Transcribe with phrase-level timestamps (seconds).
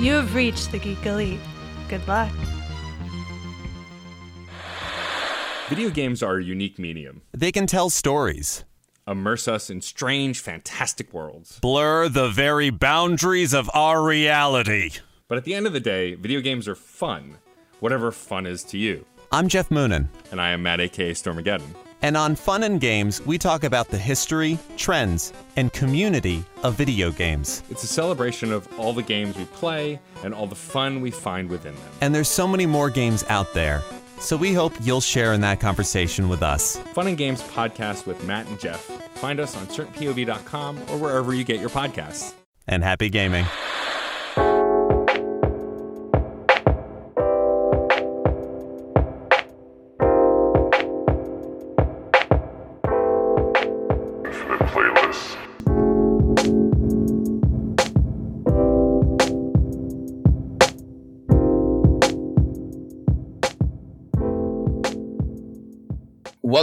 [0.00, 1.38] You have reached the Geek Elite.
[1.90, 2.32] Good luck.
[5.68, 7.20] Video games are a unique medium.
[7.32, 8.64] They can tell stories,
[9.06, 11.58] Immerse us in strange, fantastic worlds.
[11.60, 14.92] blur the very boundaries of our reality.
[15.28, 17.36] But at the end of the day, video games are fun.
[17.80, 19.04] Whatever fun is to you.
[19.30, 21.74] I'm Jeff Moonen, And I am Matt, aka Stormageddon.
[22.02, 27.10] And on Fun and Games, we talk about the history, trends, and community of video
[27.10, 27.62] games.
[27.70, 31.48] It's a celebration of all the games we play and all the fun we find
[31.48, 31.92] within them.
[32.00, 33.82] And there's so many more games out there,
[34.18, 36.76] so we hope you'll share in that conversation with us.
[36.94, 38.80] Fun and Games podcast with Matt and Jeff.
[39.16, 42.34] Find us on certainpov.com or wherever you get your podcasts.
[42.66, 43.46] And happy gaming.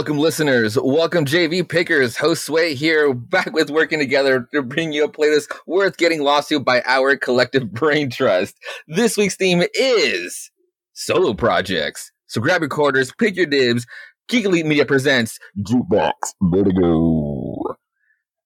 [0.08, 0.78] Welcome, listeners.
[0.82, 2.16] Welcome, JV Pickers.
[2.16, 6.48] Host Sway here, back with working together to bring you a playlist worth getting lost
[6.48, 8.56] to by our collective brain trust.
[8.86, 10.50] This week's theme is
[10.94, 12.10] solo projects.
[12.26, 13.86] So grab your quarters, pick your dibs.
[14.30, 17.76] Geek Elite Media presents Jukebox Vertigo.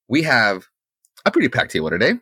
[0.08, 0.66] We have
[1.24, 2.14] a pretty packed table today.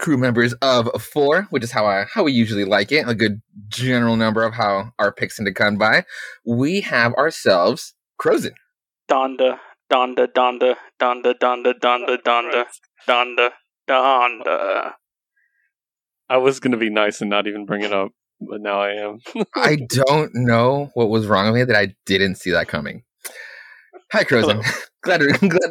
[0.00, 3.08] Crew members of four, which is how I how we usually like it.
[3.08, 6.04] A good general number of how our picks tend to come by.
[6.44, 8.52] We have ourselves Crozen.
[9.10, 9.58] Donda,
[9.90, 12.64] Donda, Donda, Donda, Donda, Donda, Donda,
[13.08, 13.50] Donda,
[13.88, 14.92] Donda.
[16.28, 18.10] I was gonna be nice and not even bring it up,
[18.40, 19.20] but now I am.
[19.54, 23.04] I don't know what was wrong with me that I didn't see that coming.
[24.12, 24.62] Hi, Crozen.
[25.02, 25.70] glad, glad,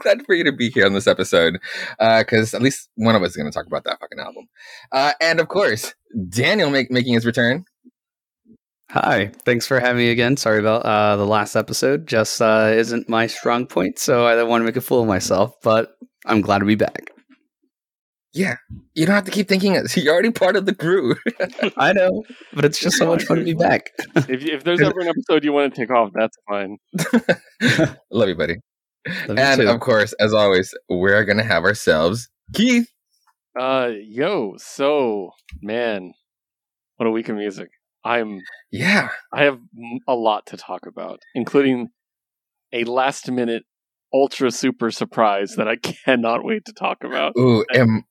[0.00, 1.58] glad for you to be here on this episode,
[1.98, 4.48] because at least one of us is going to talk about that fucking album.
[4.92, 5.94] Uh, and of course,
[6.28, 7.64] Daniel make, making his return.
[8.90, 10.38] Hi, thanks for having me again.
[10.38, 12.06] Sorry about uh, the last episode.
[12.06, 15.08] Just uh, isn't my strong point, so I don't want to make a fool of
[15.08, 15.54] myself.
[15.62, 15.94] But
[16.24, 17.10] I'm glad to be back.
[18.32, 18.56] Yeah,
[18.94, 19.94] you don't have to keep thinking it.
[19.96, 21.16] You're already part of the crew.
[21.76, 23.90] I know, but it's just so much fun to be back.
[24.16, 26.78] if if there's ever an episode you want to take off, that's fine.
[28.10, 28.56] Love you, buddy.
[29.06, 29.68] Love you and too.
[29.68, 32.88] of course, as always, we're going to have ourselves Keith.
[33.58, 36.12] Uh, yo, so man,
[36.96, 37.68] what a week of music.
[38.08, 38.40] I'm
[38.72, 39.10] Yeah.
[39.32, 39.60] I have
[40.08, 41.88] a lot to talk about, including
[42.72, 43.64] a last minute
[44.12, 47.32] ultra super surprise that I cannot wait to talk about.
[47.38, 48.04] Ooh, and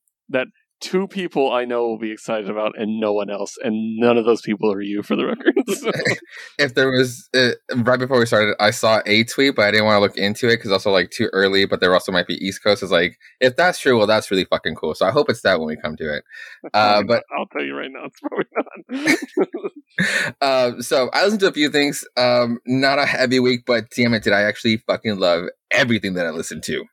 [0.80, 4.24] Two people I know will be excited about, and no one else, and none of
[4.24, 5.54] those people are you, for the record.
[5.68, 5.90] So-
[6.58, 9.86] if there was uh, right before we started, I saw a tweet, but I didn't
[9.86, 11.66] want to look into it because also like too early.
[11.66, 12.82] But there also might be East Coast.
[12.82, 14.94] Is like if that's true, well, that's really fucking cool.
[14.94, 16.24] So I hope it's that when we come to it.
[16.74, 19.18] Uh, but I'll tell you right now, it's probably
[19.56, 20.28] not.
[20.40, 22.04] uh, so I listened to a few things.
[22.16, 26.26] Um, not a heavy week, but damn it, did I actually fucking love everything that
[26.26, 26.84] I listened to?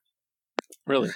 [0.88, 1.10] really?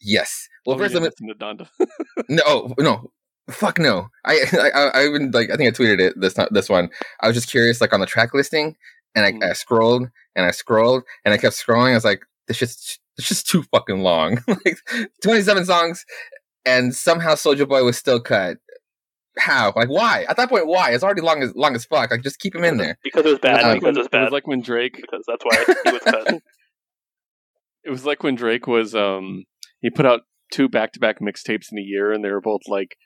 [0.00, 0.48] Yes.
[0.66, 1.68] Well, Oh, you first let me didn't to
[2.28, 3.10] no, no,
[3.50, 4.08] fuck no.
[4.24, 4.40] I,
[4.74, 6.90] I, I even like I think I tweeted it this time, this one.
[7.20, 8.76] I was just curious, like on the track listing,
[9.14, 9.50] and I, Mm.
[9.50, 11.90] I scrolled and I scrolled and I kept scrolling.
[11.92, 14.42] I was like, this just it's just too fucking long.
[14.48, 14.78] like
[15.22, 16.04] twenty seven songs,
[16.66, 18.58] and somehow Soldier Boy was still cut.
[19.38, 19.72] How?
[19.74, 20.26] Like why?
[20.28, 20.90] At that point, why?
[20.92, 22.10] It's already long as long as fuck.
[22.10, 22.98] Like just keep him in there.
[23.02, 23.64] Because it was bad.
[23.64, 24.22] Uh, because it was It bad.
[24.24, 26.28] was like when Drake because that's why he was cut.
[27.84, 29.44] it was like when Drake was um
[29.80, 30.20] he put out
[30.52, 32.96] two back to back mixtapes in a year and they were both like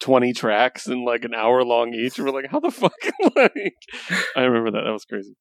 [0.00, 2.18] twenty tracks and like an hour long each.
[2.18, 2.92] And we're like, how the fuck
[3.36, 3.74] like
[4.36, 4.84] I remember that.
[4.84, 5.36] That was crazy.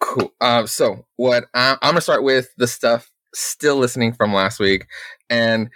[0.00, 0.32] Cool.
[0.40, 4.86] Um, so what I'm gonna start with the stuff still listening from last week,
[5.30, 5.70] and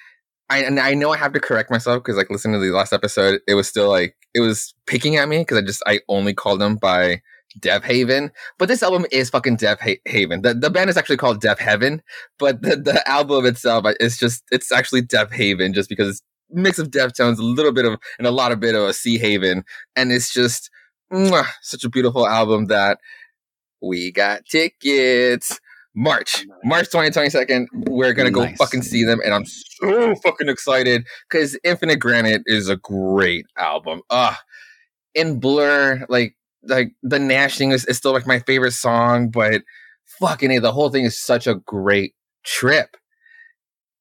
[0.49, 2.93] I and I know I have to correct myself because like listening to the last
[2.93, 6.35] episode, it was still like it was picking at me because I just I only
[6.35, 7.23] called them by
[7.59, 10.43] Dev Haven, but this album is fucking Dev ha- Haven.
[10.43, 12.01] The the band is actually called Deafheaven,
[12.39, 16.23] but the the album itself is just it's actually Dev Haven just because it's
[16.55, 18.93] a mix of Deftones, a little bit of and a lot of bit of a
[18.93, 19.65] Sea Haven,
[19.97, 20.71] and it's just
[21.13, 22.99] mwah, such a beautiful album that
[23.83, 25.59] we got tickets.
[25.93, 28.57] March, March 2022nd, we're gonna go Nice.
[28.59, 34.03] fucking see them, and I'm so fucking excited because Infinite Granite is a great album.
[34.09, 34.39] Ah,
[35.17, 39.63] in Blur, like like the Gnashing is, is still like my favorite song, but
[40.19, 42.15] fucking the whole thing is such a great
[42.45, 42.97] trip.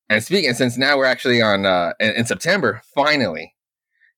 [0.10, 3.54] And speaking, since now we're actually on uh in, in September, finally,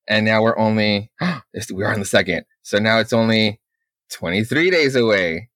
[0.08, 1.12] and now we're only
[1.74, 3.60] we are on the second, so now it's only
[4.12, 5.50] 23 days away.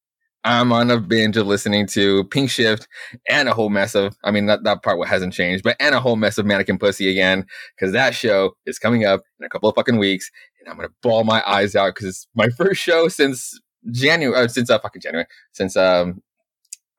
[0.45, 2.85] I'm on a binge of listening to Pinkshift
[3.27, 5.99] and a whole mess of, I mean, that, that part hasn't changed, but and a
[5.99, 9.67] whole mess of Mannequin Pussy again, because that show is coming up in a couple
[9.67, 10.29] of fucking weeks,
[10.65, 13.59] and I'm to ball my eyes out because it's my first show since
[13.91, 16.21] January, uh, since uh, fucking January, since um,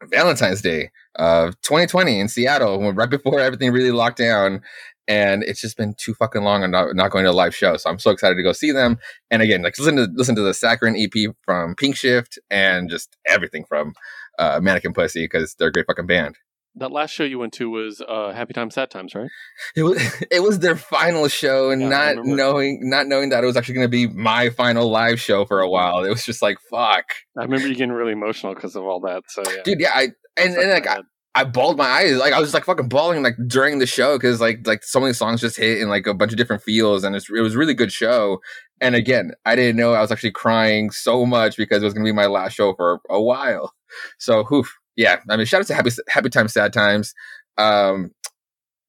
[0.04, 4.62] Valentine's Day of 2020 in Seattle, right before everything really locked down.
[5.08, 7.76] And it's just been too fucking long and not, not going to a live show.
[7.76, 8.98] So I'm so excited to go see them.
[9.30, 13.64] And again, like listen to listen to the Saccharine EP from Pinkshift and just everything
[13.68, 13.94] from
[14.38, 16.36] uh, Mannequin Pussy because they're a great fucking band.
[16.78, 19.31] That last show you went to was uh, Happy Times, Sad Times, right?
[19.75, 19.99] It was
[20.31, 23.76] it was their final show, and Yeah, not knowing not knowing that it was actually
[23.76, 26.05] going to be my final live show for a while.
[26.05, 27.05] It was just like fuck,
[27.38, 29.23] I remember you getting really emotional because of all that.
[29.28, 29.81] So yeah, dude.
[29.81, 31.00] Yeah, I and, and like I,
[31.34, 32.17] I bawled my eyes.
[32.17, 35.00] Like I was just like fucking bawling like during the show because like like so
[35.00, 37.55] many songs just hit in like a bunch of different feels, and it's, it was
[37.55, 38.40] a really good show.
[38.81, 42.05] And again, I didn't know I was actually crying so much because it was going
[42.05, 43.75] to be my last show for a while.
[44.19, 45.20] So, whew, yeah.
[45.28, 47.14] I mean, shout out to Happy Happy Times, Sad Times.
[47.58, 48.10] Um,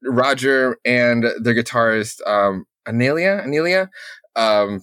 [0.04, 3.89] Roger and their guitarist um, Anelia, Anelia.
[4.36, 4.81] Um,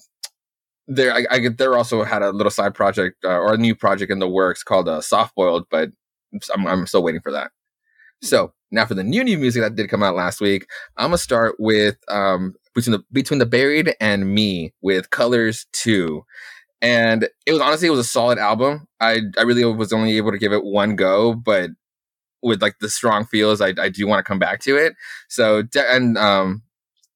[0.86, 4.12] they're I, I they're also had a little side project uh, or a new project
[4.12, 5.90] in the works called uh, Soft Boiled, but
[6.54, 7.50] I'm, I'm still waiting for that.
[8.22, 10.66] So now for the new new music that did come out last week,
[10.96, 16.24] I'm gonna start with um, between the between the buried and me with Colors Two,
[16.84, 18.86] and it was honestly it was a solid album.
[19.00, 21.70] I I really was only able to give it one go, but
[22.42, 24.94] with like the strong feels, I I do want to come back to it.
[25.28, 26.62] So and um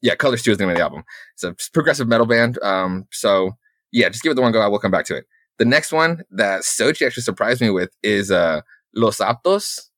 [0.00, 1.04] yeah, Colors Two is the name of the album.
[1.34, 2.58] It's a progressive metal band.
[2.62, 3.52] Um, so
[3.92, 4.60] yeah, just give it the one go.
[4.60, 5.26] I will come back to it.
[5.58, 8.62] The next one that Sochi actually surprised me with is uh
[8.94, 9.90] Los Aptos.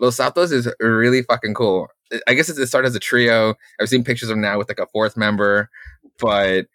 [0.00, 1.86] Los Aptos is really fucking cool.
[2.26, 3.54] I guess it started as a trio.
[3.80, 5.70] I've seen pictures of now with like a fourth member,
[6.18, 6.66] but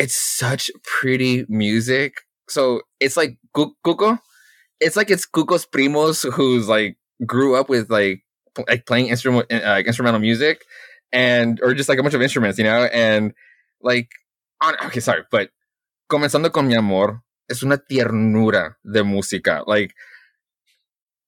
[0.00, 2.22] it's such pretty music.
[2.48, 4.18] So it's like Cu- Cuco.
[4.80, 8.22] It's like it's Cuco's primos who's like grew up with like
[8.54, 10.64] pl- like playing instrument uh, instrumental music
[11.12, 13.34] and or just like a bunch of instruments, you know, and
[13.82, 14.08] like
[14.62, 15.50] on, okay, sorry, but
[16.10, 17.20] comenzando con mi amor
[17.50, 19.92] es una tiernura de música, like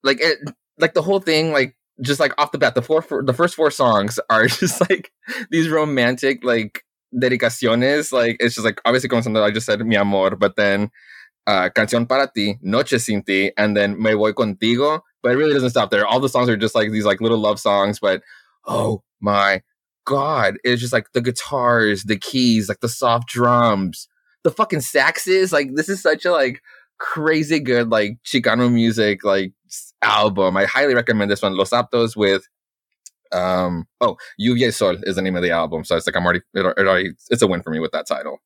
[0.02, 0.38] like it,
[0.78, 3.70] like the whole thing, like just like off the bat, the four, the first four
[3.70, 5.12] songs are just like
[5.50, 6.84] these romantic like
[7.14, 8.12] dedicaciones.
[8.12, 10.91] Like it's just like obviously comenzando, I just said mi amor, but then
[11.47, 15.00] uh, canción para ti, noche sin ti, and then me voy contigo.
[15.23, 16.06] But it really doesn't stop there.
[16.06, 18.23] All the songs are just like these like little love songs, but
[18.67, 19.62] oh my
[20.05, 24.08] god, it's just like the guitars, the keys, like the soft drums,
[24.43, 25.53] the fucking saxes.
[25.53, 26.61] Like this is such a like
[26.99, 29.53] crazy good like Chicano music like
[30.03, 30.56] album.
[30.56, 32.49] I highly recommend this one, Los Aptos with
[33.32, 35.84] um oh Lluvia y Sol is the name of the album.
[35.84, 38.06] So it's like I'm already it, it already it's a win for me with that
[38.06, 38.38] title.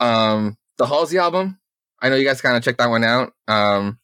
[0.00, 1.58] Um the Halsey album.
[2.02, 3.32] I know you guys kind of checked that one out.
[3.48, 3.98] Um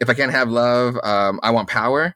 [0.00, 2.14] if I can't have love, um I want power.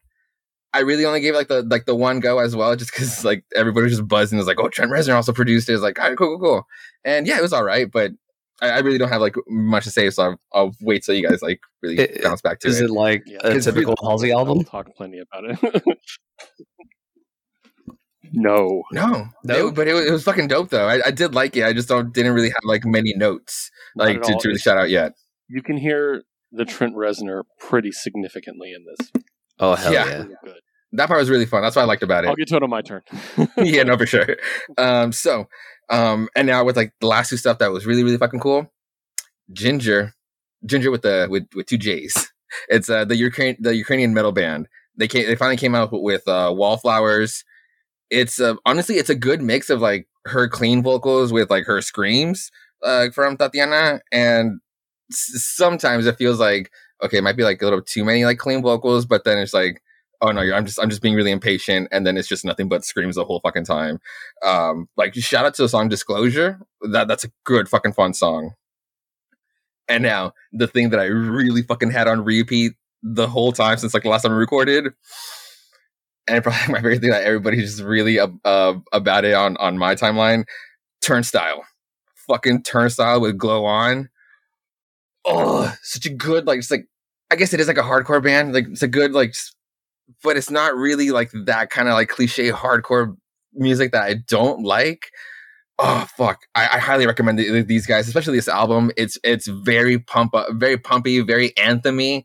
[0.75, 3.45] I really only gave like the like the one go as well, just because like
[3.55, 4.39] everybody was just buzzing.
[4.39, 5.75] It was like, oh, Trent Reznor also produced it.
[5.75, 6.67] It's like, all right, cool, cool, cool.
[7.05, 8.13] And yeah, it was all right, but
[8.63, 11.29] I, I really don't have like much to say, so I'll, I'll wait till you
[11.29, 12.87] guys like really It- bounce back to Is it.
[12.87, 13.41] it like Yeah.
[13.45, 14.59] a typical Halsey album?
[14.59, 15.85] I'll talk plenty about it.
[18.33, 19.69] no, No, No?
[19.69, 20.87] It- but it was, it was fucking dope though.
[20.89, 21.65] I, I did like it.
[21.65, 24.41] I just don't didn't really have like many notes like to, all.
[24.41, 25.13] to really shout out yet.
[25.49, 29.25] you can hear the Trent Reznor pretty significantly in this.
[29.59, 30.07] Oh hell Yeah.
[30.07, 30.17] yeah!
[30.23, 30.55] Really good.
[30.95, 31.63] That part was really fun.
[31.63, 32.29] That's what I liked about it.
[32.29, 33.03] I'll get to it on my turn.
[33.57, 34.37] yeah, no, for sure.
[34.77, 35.47] Um, so,
[35.89, 38.71] um, and now with like the last two stuff that was really really fucking cool.
[39.53, 40.13] Jinjer,
[40.67, 42.31] Jinjer with the with with two J's.
[42.69, 44.69] It's uh the Ukraine the Ukrainian metal band.
[44.97, 47.45] They came they finally came out with uh Wallflowers.
[48.13, 51.83] It's uh, honestly it's a good mix of like her clean vocals with like her
[51.83, 52.51] screams
[52.85, 54.61] uh from Tatiana and
[55.13, 56.71] s- sometimes it feels like
[57.03, 59.55] okay, it might be like a little too many like clean vocals, but then it's
[59.55, 59.83] like
[60.23, 62.85] oh no, I'm just I'm just being really impatient, and then it's just nothing but
[62.85, 64.01] screams the whole fucking time.
[64.45, 66.61] Um, like shout out to the song Disclosure.
[66.93, 68.55] That that's a good fucking fun song.
[69.89, 73.95] And now the thing that I really fucking had on repeat the whole time since
[73.95, 74.93] like the last time I recorded,
[76.29, 79.95] and probably my favorite thing that everybody's just really uh, about it on on my
[79.95, 80.45] timeline,
[81.01, 81.65] Turnstile,
[82.27, 84.09] fucking Turnstile with Glow On.
[85.25, 86.87] Oh, such a good like it's like
[87.31, 88.53] I guess it is like a hardcore band.
[88.53, 89.35] Like it's a good like,
[90.23, 93.17] but it's not really like that kind of like cliche hardcore
[93.55, 95.11] music that I don't like.
[95.79, 96.43] Oh fuck!
[96.55, 98.91] I, I highly recommend the, these guys, especially this album.
[98.97, 102.25] It's it's very pump up, very pumpy, very anthemy.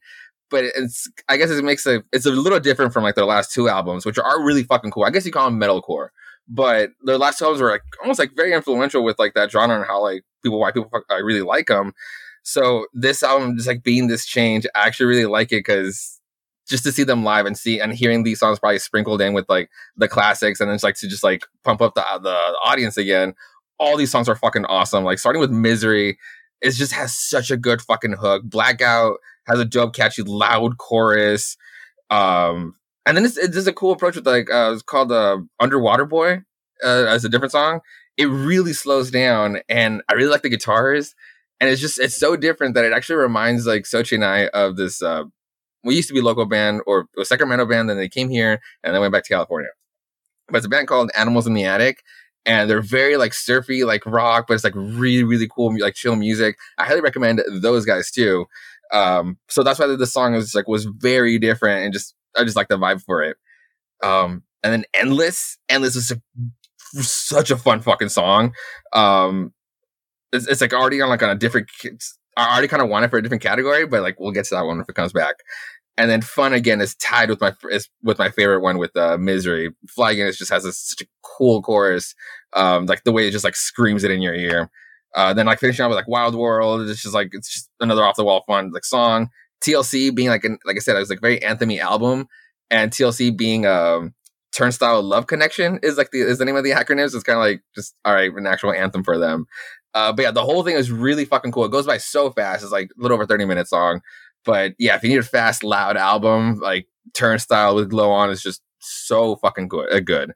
[0.50, 3.52] But it's I guess it makes a it's a little different from like their last
[3.52, 5.04] two albums, which are really fucking cool.
[5.04, 6.10] I guess you call them metalcore,
[6.48, 9.76] but their last two albums were like almost like very influential with like that genre
[9.76, 11.94] and how like people why people I really like them.
[12.44, 16.18] So this album, just like being this change, I actually really like it because
[16.68, 19.48] just to see them live and see and hearing these songs probably sprinkled in with
[19.50, 22.36] like the classics and then it's like to just like pump up the uh, the
[22.64, 23.34] audience again.
[23.80, 25.04] All these songs are fucking awesome.
[25.04, 26.18] Like starting with Mystery,
[26.62, 28.44] it just has such a good fucking hook.
[28.46, 31.58] Blackout has a dope, catchy, loud chorus.
[32.10, 32.76] Um,
[33.06, 36.42] and then it's, it's a cool approach with like uh, it's called uh, Underwater Boy
[36.84, 37.80] uh, as a different song.
[38.18, 41.16] It really slows down, and I really like the guitars.
[41.60, 44.76] And it's just it's so different that it actually reminds like Sochi and I of
[44.76, 45.02] this.
[45.02, 45.24] Uh,
[45.84, 48.94] we used to be local band or a Sacramento band, then they came here and
[48.94, 49.70] then went back to California.
[50.50, 52.04] But it's a band called Animals in the Attic,
[52.46, 56.16] and they're very like surfy, like rock, but it's like really really cool, like chill
[56.16, 56.58] music.
[56.78, 58.48] I highly recommend those guys too.
[58.92, 62.56] Um, so that's why the song was like was very different and just I just
[62.56, 63.38] like the vibe for it.
[64.04, 66.22] Um, and then Endless, Endless is a,
[67.02, 68.54] such a fun fucking song.
[68.94, 69.54] Um,
[70.32, 71.70] it's, it's like already on like on a different.
[72.36, 74.56] I already kind of want it for a different category, but like we'll get to
[74.56, 75.36] that one if it comes back.
[75.98, 79.18] And then Fun again is tied with my is with my favorite one with uh,
[79.18, 79.72] Mystery.
[79.90, 82.14] Fly Again just has a, such a cool chorus,
[82.54, 84.70] um, like the way it just like screams it in your ear.
[85.16, 88.04] Uh, then like finishing out with like Wild World, it's just like it's just another
[88.04, 89.30] off the wall fun like song.
[89.64, 92.28] TLC being like an, like I said, it was like very anthemy album,
[92.70, 94.14] and TLC being um
[94.52, 97.16] Turnstile Love Connection is like the is the name of the acronyms.
[97.16, 99.46] It's kind of like just all right, an actual anthem for them.
[99.94, 101.66] Uh, but yeah, the whole thing is really fucking cool.
[101.66, 102.64] It goes by so fast.
[102.64, 104.02] It's like a little over thirty minute song.
[104.46, 108.42] But yeah, if you need a fast, loud album, like Turnstile with Glow On is
[108.42, 109.92] just so fucking good.
[109.92, 110.34] Uh, good.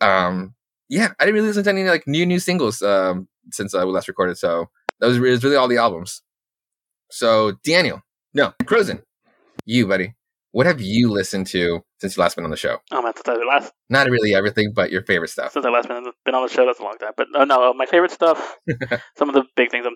[0.00, 0.54] Um,
[0.88, 3.92] yeah, I didn't really listen to any like new new singles um, since uh, we
[3.92, 4.38] last recorded.
[4.38, 4.70] So
[5.00, 6.22] that was, was really all the albums.
[7.10, 8.02] So Daniel,
[8.34, 9.02] no, Crozen,
[9.64, 10.14] you buddy,
[10.52, 12.78] what have you listened to since you last been on the show?
[12.92, 15.52] Oh man, since I last Not really everything, but your favorite stuff.
[15.52, 17.12] since I last been, been on the show, that's a long time.
[17.16, 18.56] But uh, no, uh, my favorite stuff.
[19.18, 19.90] some of the big things I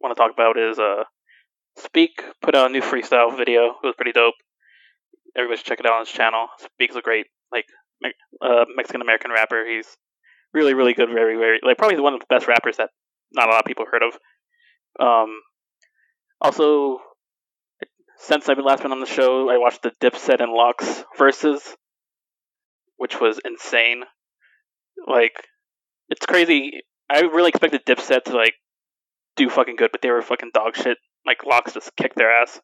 [0.00, 1.04] want to talk about is uh,
[1.78, 3.76] Speak put out a new freestyle video.
[3.82, 4.34] It was pretty dope.
[5.36, 6.48] Everybody should check it out on his channel.
[6.58, 7.66] Speak's a great like
[8.02, 9.64] Me- uh, Mexican American rapper.
[9.64, 9.86] He's
[10.52, 11.08] really really good.
[11.08, 12.90] Very very like probably one of the best rappers that
[13.32, 14.18] not a lot of people heard of.
[15.00, 15.40] Um,
[16.40, 16.98] also,
[18.16, 21.74] since I've been last been on the show, I watched the Dipset and Lox Verzuz,
[22.96, 24.02] which was insane.
[25.06, 25.44] Like,
[26.08, 26.80] it's crazy.
[27.10, 28.54] I really expected Dipset to like
[29.36, 30.98] do fucking good, but they were fucking dog shit.
[31.26, 32.60] Like Lox just kicked their ass.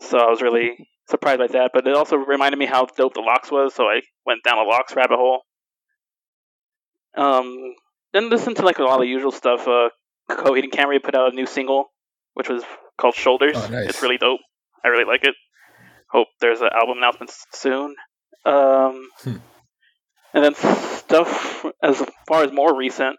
[0.00, 1.70] So I was really surprised by that.
[1.72, 4.62] But it also reminded me how dope the Lox was, so I went down a
[4.62, 5.42] Lox rabbit hole.
[7.16, 7.74] Um,
[8.12, 9.66] then listen to like a lot of the usual stuff.
[9.66, 9.88] Uh,
[10.30, 11.86] Coheed and Cambria put out a new single,
[12.34, 12.62] which was
[12.98, 13.56] called Shoulders.
[13.56, 13.88] Oh, nice.
[13.90, 14.40] It's really dope.
[14.84, 15.34] I really like it.
[16.10, 17.94] Hope there's an album announcement soon.
[18.44, 19.36] Um, Hmm.
[20.34, 23.16] and then stuff as far as more recent.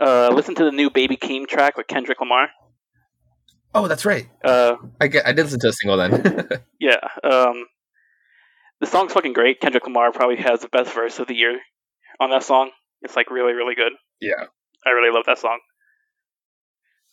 [0.00, 2.48] Uh, listen to the new Baby Keem track with Kendrick Lamar.
[3.74, 4.26] Oh, that's right.
[4.44, 6.48] Uh, I get, I did listen to a single then.
[6.80, 6.96] yeah.
[7.22, 7.66] Um,
[8.80, 9.60] the song's fucking great.
[9.60, 11.58] Kendrick Lamar probably has the best verse of the year
[12.20, 12.70] on that song.
[13.04, 13.92] It's like really, really good.
[14.20, 14.46] yeah.
[14.86, 15.60] I really love that song.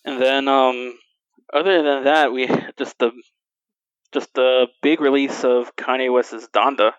[0.04, 0.94] And then, um,
[1.54, 3.12] other than that, we just the
[4.14, 6.92] just the big release of Kanye West's Donda.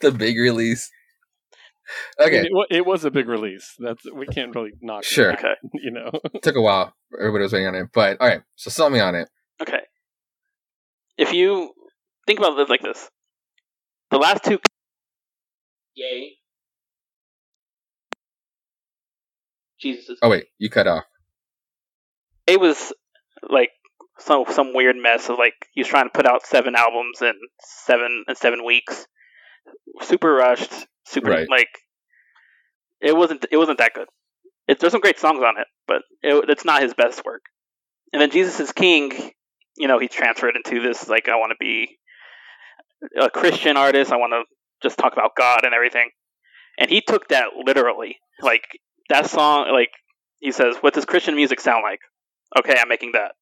[0.00, 0.90] The big release.
[2.20, 2.42] Okay.
[2.42, 3.74] It, wa- it was a big release.
[3.78, 5.02] That's we can't really knock.
[5.02, 5.32] it, Sure.
[5.32, 6.10] Okay, You know.
[6.42, 6.94] Took a while.
[7.18, 7.86] Everybody was waiting on it.
[7.94, 8.42] But all right.
[8.56, 9.28] So sell me on it.
[9.62, 9.80] okay.
[11.16, 11.72] If you
[12.26, 13.08] think about it like this,
[14.10, 14.58] the last two,
[15.94, 16.32] yay,
[19.80, 20.46] Jesus, Oh, wait.
[20.58, 21.04] You cut off.
[22.46, 22.92] it was
[23.48, 23.70] like
[24.18, 27.32] some some weird mess of like he was trying to put out seven albums in
[27.60, 29.06] seven in seven weeks,
[30.02, 30.72] super rushed,
[31.06, 31.48] super Right.
[31.48, 31.68] like
[33.00, 34.08] it wasn't it wasn't that good.
[34.68, 37.42] It, there's some great songs on it, but it, it's not his best work.
[38.12, 39.32] And then Jesus is King,
[39.76, 41.96] you know, he transferred into this like I want to be
[43.18, 44.12] a Christian artist.
[44.12, 44.42] I want to
[44.86, 46.10] just talk about God and everything.
[46.78, 48.18] And he took that literally.
[48.42, 48.78] Like
[49.10, 49.90] that song, like
[50.38, 52.00] he says, "What does Christian music sound like?"
[52.58, 53.32] Okay, I'm making that.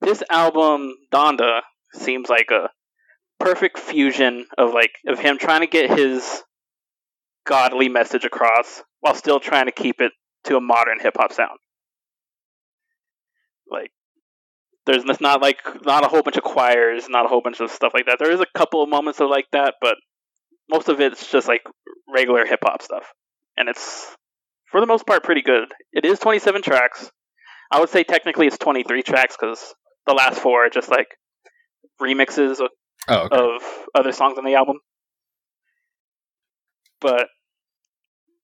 [0.00, 1.60] This album, Donda,
[1.92, 2.70] seems like a
[3.38, 6.42] perfect fusion of like of him trying to get his
[7.46, 10.12] godly message across while still trying to keep it
[10.44, 11.58] to a modern hip hop sound.
[13.70, 13.90] Like
[14.86, 17.92] there's not like not a whole bunch of choirs, not a whole bunch of stuff
[17.94, 18.18] like that.
[18.18, 19.96] There is a couple of moments of like that, but
[20.68, 21.62] most of it's just like
[22.14, 23.12] regular hip hop stuff.
[23.60, 24.16] And it's
[24.72, 25.68] for the most part pretty good.
[25.92, 27.10] It is 27 tracks.
[27.70, 29.74] I would say technically it's 23 tracks because
[30.06, 31.08] the last four are just like
[32.00, 32.70] remixes of,
[33.06, 33.36] Oh, okay.
[33.36, 33.62] of
[33.94, 34.76] other songs on the album.
[37.02, 37.28] But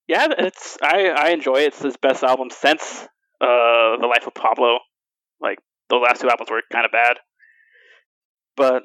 [0.07, 1.69] yeah, it's I I enjoy it.
[1.69, 2.83] It's his best album since
[3.41, 4.79] uh, The Life of Pablo.
[5.41, 5.59] Like
[5.89, 7.17] those last two albums were kind of bad,
[8.55, 8.83] but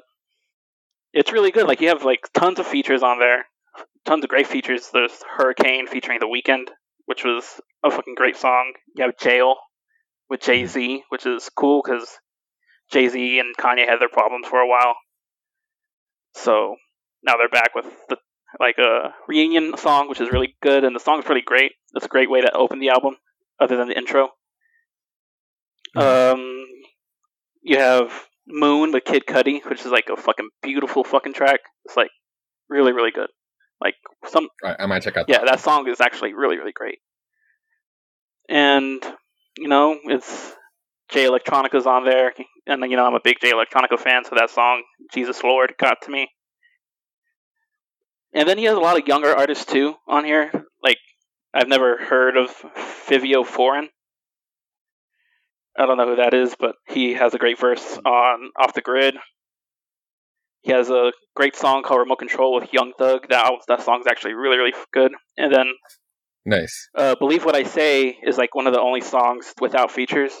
[1.12, 1.66] it's really good.
[1.68, 3.44] Like you have like tons of features on there,
[4.04, 4.90] tons of great features.
[4.92, 6.68] There's Hurricane featuring The Weeknd,
[7.06, 8.72] which was a fucking great song.
[8.96, 9.56] You have Jail
[10.28, 12.08] with Jay Z, which is cool because
[12.90, 14.94] Jay Z and Kanye had their problems for a while.
[16.34, 16.76] So
[17.22, 18.16] now they're back with the
[18.60, 21.72] like a reunion song, which is really good, and the song's pretty great.
[21.94, 23.16] It's a great way to open the album,
[23.58, 24.28] other than the intro.
[25.96, 26.66] Um,
[27.62, 28.12] you have
[28.46, 31.60] Moon with Kid Cudi, which is like a fucking beautiful fucking track.
[31.84, 32.10] It's like
[32.68, 33.28] really, really good.
[33.82, 33.96] Like
[34.26, 35.26] some, right, I might check out.
[35.28, 36.98] yeah, that song is actually really, really great.
[38.48, 39.02] And
[39.58, 40.52] you know, it's
[41.08, 42.32] Jay Electronica's on there,
[42.66, 46.02] and you know I'm a big Jay Electronica fan, so that song Jesus Lord got
[46.02, 46.28] to me.
[48.32, 50.50] And then he has a lot of younger artists too on here.
[50.82, 50.98] Like
[51.52, 52.50] I've never heard of
[53.06, 53.88] Fivio Foreign.
[55.76, 58.80] I don't know who that is, but he has a great verse on Off the
[58.80, 59.16] Grid.
[60.62, 63.28] He has a great song called Remote Control with Young Thug.
[63.28, 65.12] That that song's actually really really good.
[65.36, 65.66] And then
[66.44, 66.88] Nice.
[66.96, 70.32] uh, Believe What I Say is like one of the only songs without features,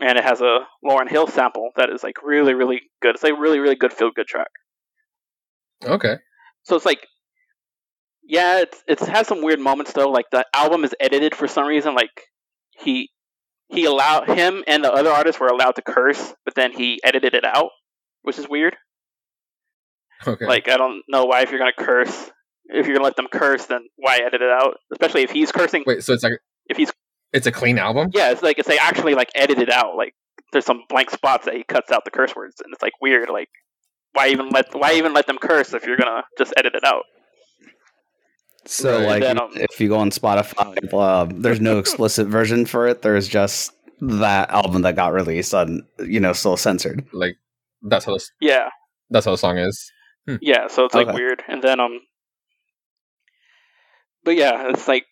[0.00, 3.14] and it has a Lauryn Hill sample that is like really really good.
[3.14, 4.48] It's like a really really good feel good track.
[5.84, 6.16] Okay.
[6.62, 7.06] So it's like,
[8.24, 10.08] yeah, it's it has some weird moments though.
[10.08, 11.94] Like the album is edited for some reason.
[11.94, 12.22] Like
[12.70, 13.10] he
[13.68, 17.34] he allowed him and the other artists were allowed to curse, but then he edited
[17.34, 17.70] it out,
[18.22, 18.76] which is weird.
[20.26, 20.46] Okay.
[20.46, 22.30] Like I don't know why if you're gonna curse,
[22.66, 24.76] if you're gonna let them curse, then why edit it out?
[24.92, 25.82] Especially if he's cursing.
[25.86, 26.34] wait, so it's like
[26.66, 26.92] If he's
[27.32, 28.10] it's a clean album.
[28.14, 29.96] yeah, it's like it's they actually like edited out.
[29.96, 30.14] Like
[30.52, 33.28] there's some blank spots that he cuts out the curse words, and it's like weird.
[33.28, 33.48] Like
[34.12, 37.02] why even let why even let them curse if you're gonna just edit it out?
[38.64, 39.06] So, Right.
[39.06, 43.00] like, Then, um, if you go on Spotify, uh, there's no explicit version for it.
[43.02, 47.06] There's just that album that got released on, you know, still censored.
[47.12, 47.36] Like
[47.82, 48.70] that's how the, Yeah,
[49.10, 49.90] that's how the song is.
[50.40, 50.68] Yeah.
[50.68, 51.14] So it's like Okay.
[51.14, 52.00] weird, and then um,
[54.24, 55.06] but yeah, it's like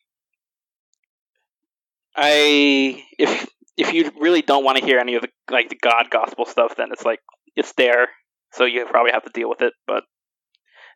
[2.16, 6.10] I if if you really don't want to hear any of the like the God
[6.10, 7.20] gospel stuff, then it's like
[7.56, 8.08] it's there,
[8.52, 9.72] so you probably have to deal with it.
[9.86, 10.04] But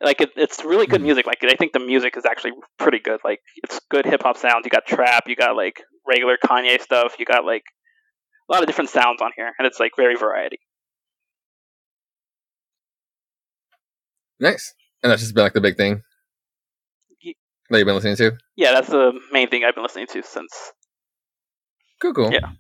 [0.01, 1.05] like it, it's really good Mhm.
[1.05, 1.27] music.
[1.27, 3.21] Like I think the music is actually pretty good.
[3.25, 4.65] Like it's good hip hop sounds.
[4.65, 7.65] You got trap, you got like regular Kanye stuff, you got like
[8.49, 10.59] a lot of different sounds on here, and it's like very variety.
[14.41, 14.75] Nice.
[15.03, 16.03] And that's just been like the big thing
[17.71, 18.37] that you've been listening to.
[18.57, 20.73] Yeah, that's the main thing I've been listening to since.
[22.01, 22.33] Cool, cool.
[22.33, 22.51] Yeah.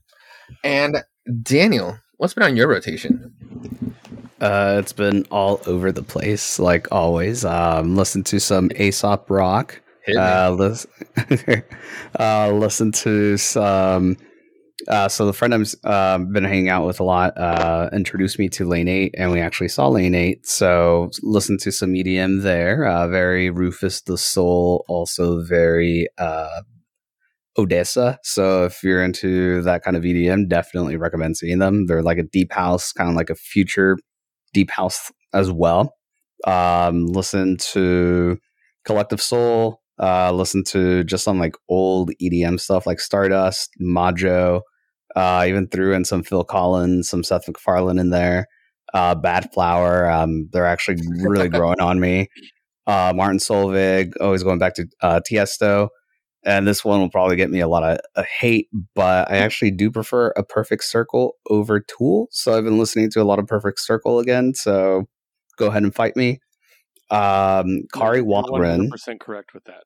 [0.64, 1.02] And
[1.42, 3.94] Daniel, what's been on your rotation?
[4.40, 7.44] Uh, it's been all over the place, like always.
[7.44, 9.80] Um, listen to some Aesop Rock.
[10.04, 10.16] Hit.
[10.16, 10.90] Uh, listen,
[12.18, 14.16] uh, listen to some.
[14.86, 18.48] Uh, so the friend I've uh, been hanging out with a lot uh, introduced me
[18.50, 20.46] to Lane Eight, and we actually saw Lane Eight.
[20.46, 22.86] So listen to some EDM there.
[22.86, 26.62] Uh, very Rufus Du Sol, also very uh,
[27.58, 28.18] Odesza.
[28.22, 31.86] So if you're into that kind of EDM, definitely recommend seeing them.
[31.86, 33.96] They're like a deep house, kind of like a future
[34.54, 35.92] deep house as well.
[36.46, 38.38] Um, listen to
[38.84, 39.77] Collective Soul.
[40.00, 44.62] Uh, listen to just some like old EDM stuff like Stardust, Majo.
[45.16, 48.46] Uh, even threw in some Phil Collins, some Seth MacFarlane in there.
[48.94, 50.12] Uh, Badflower.
[50.12, 52.28] Um, they're actually really growing on me.
[52.86, 54.12] Uh, Martin Solveig.
[54.20, 55.88] Always going back to uh, Tiesto.
[56.44, 59.72] And this one will probably get me a lot of uh, hate, but I actually
[59.72, 62.28] do prefer a Perfect Circle over Tool.
[62.30, 64.54] So I've been listening to a lot of Perfect Circle again.
[64.54, 65.08] So
[65.58, 66.38] go ahead and fight me.
[67.10, 69.82] Um, Kari You're 100% correct with that.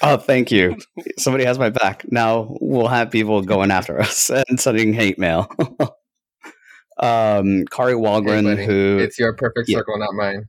[0.00, 0.76] Oh, thank you.
[1.18, 2.10] Somebody has my back.
[2.10, 5.48] Now we'll have people going after us and sending hate mail.
[6.98, 9.78] um, Kari Hey, Wahlgren, buddy, who it's your perfect Yeah.
[9.78, 10.48] circle, not mine.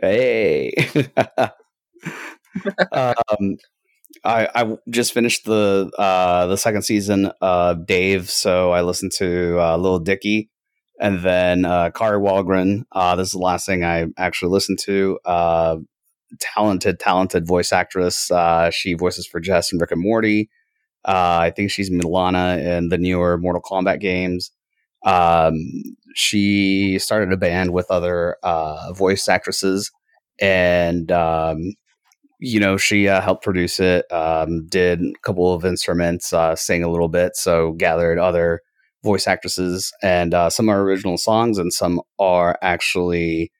[0.00, 0.72] Hey.
[2.92, 3.56] um,
[4.24, 9.58] I I just finished the uh the second season of Dave, so I listened to
[9.60, 10.50] uh, Little Dicky,
[11.00, 12.84] and then uh, Kari Wahlgren.
[12.92, 15.18] Uh, this is the last thing I actually listened to.
[16.40, 18.30] Talented, talented voice actress.
[18.30, 20.50] Uh, she voices for Jess and Rick and Morty.
[21.04, 24.50] Uh, I think she's Mileena in the newer Mortal Kombat games.
[25.04, 25.56] Um,
[26.14, 29.90] she started a band with other uh, voice actresses,
[30.40, 31.74] and um,
[32.38, 34.10] you know she uh, helped produce it.
[34.12, 38.60] Um, did a couple of instruments, uh, sang a little bit, so gathered other
[39.02, 43.50] voice actresses, and uh, some are original songs, and some are actually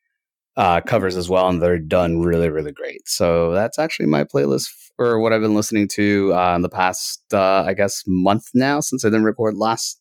[0.56, 3.08] uh, covers as well, and they're done really, really great.
[3.08, 7.22] So that's actually my playlist for what I've been listening to uh, in the past,
[7.32, 10.00] uh, I guess, month now since I didn't record last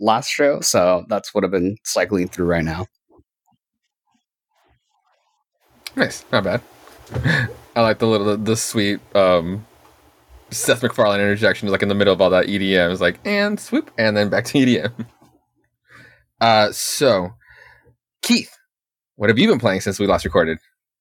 [0.00, 0.60] last show.
[0.60, 2.86] So that's what I've been cycling through right now.
[5.94, 6.62] Nice, not bad.
[7.76, 9.66] I like the little the, sweet um,
[10.50, 12.90] Seth MacFarlane interjection, like in the middle of all that EDM.
[12.90, 15.06] It's like and swoop, and then back to EDM.
[16.40, 17.34] Uh, so
[18.20, 18.58] Keith,
[19.22, 20.58] what have you been playing since we last recorded?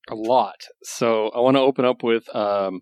[0.09, 0.57] a lot.
[0.83, 2.81] So I want to open up with um,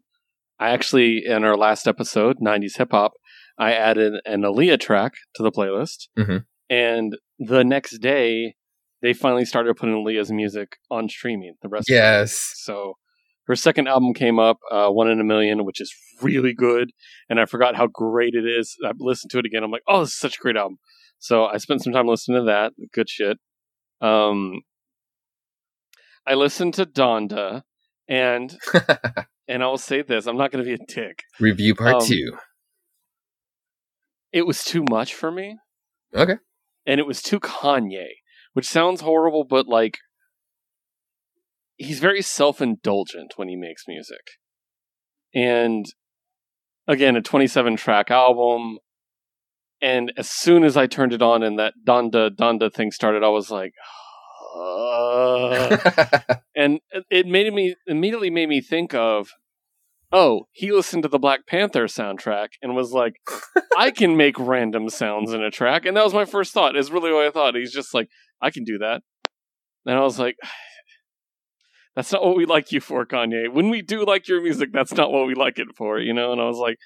[0.59, 3.13] I actually in our last episode, '90s hip hop,
[3.57, 6.43] I added an Aaliyah track to the playlist, Mhm.
[6.69, 8.55] and the next day
[9.01, 11.53] they finally started putting Aaliyah's music on streaming.
[11.61, 12.51] The rest, the Yes.
[12.55, 12.95] so
[13.47, 16.91] her second album came up, uh, One in a Million, which is really good.
[17.29, 18.75] And I forgot how great it is.
[18.85, 19.63] I listened to it again.
[19.63, 20.79] I'm like, oh, this is such a great album.
[21.17, 22.73] So I spent some time listening to that.
[22.93, 23.37] Good shit.
[24.01, 24.61] Um,
[26.27, 27.63] I listened to Donda,
[28.07, 28.57] and
[29.47, 31.23] and I will say this: I'm not going to be a dick.
[31.39, 32.37] Review part Um, two.
[34.31, 35.57] It was too much for me,
[36.15, 36.35] Okay.
[36.85, 38.09] and it was too Kanye,
[38.53, 39.97] which sounds horrible, but like
[41.77, 44.21] he's very self-indulgent when he makes music.
[45.33, 45.85] And
[46.87, 48.79] again, a 27 track album.
[49.81, 53.29] And as soon as I turned it on and that Donda Donda thing started, I
[53.29, 53.71] was like,
[54.59, 55.77] uh,
[56.55, 59.29] and it made me immediately made me think of
[60.11, 63.13] oh he listened to the black panther soundtrack and was like
[63.77, 65.85] i can make random sounds in a track.
[65.85, 66.75] And that was my first thought.
[66.75, 67.55] Is really what i thought.
[67.55, 68.09] He's just like
[68.41, 69.01] i can do that.
[69.85, 70.35] And i was like
[71.95, 73.51] that's not what we like you for kanye.
[73.51, 76.31] When we do like your music that's not what we like it for you know?
[76.31, 76.77] And i was like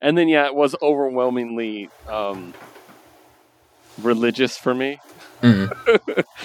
[0.00, 2.54] and then yeah it was overwhelmingly um
[4.04, 4.98] religious for me
[5.42, 5.72] Mhm.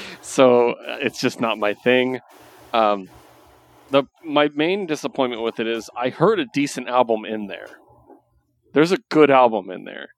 [0.21, 2.19] so it's just not my thing.
[2.73, 3.09] Um,
[3.91, 7.67] the my main disappointment with it is I heard a decent album in there.
[8.73, 10.09] There's a good album in there,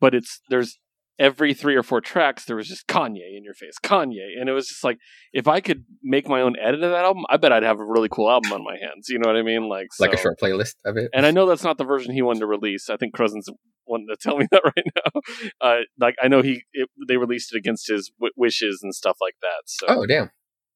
[0.00, 0.78] but it's there's
[1.18, 4.52] every three or four tracks there was just Kanye in your face, Kanye, and it
[4.52, 4.98] was just like
[5.32, 7.84] if I could make my own edit of that album, I bet I'd have a
[7.84, 9.08] really cool album on my hands.
[9.08, 9.68] You know what I mean?
[9.68, 11.10] Like like a short playlist of it.
[11.14, 12.88] and I know that's not the version he wanted to release.
[12.90, 13.48] I think Cousins
[13.86, 15.20] wanted to tell me that right now.
[15.60, 19.18] Uh, like I know he it, they released it against his w- wishes and stuff
[19.20, 19.62] like that.
[19.66, 20.30] So oh damn.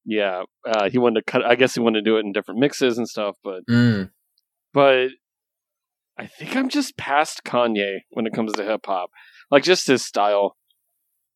[0.05, 1.45] yeah, uh, he wanted to cut.
[1.45, 3.37] I guess he wanted to do it in different mixes and stuff.
[3.43, 4.11] But Mm.
[4.75, 5.09] but
[6.19, 9.11] I think I'm just past Kanye when it comes to hip hop.
[9.51, 10.57] Like just his style.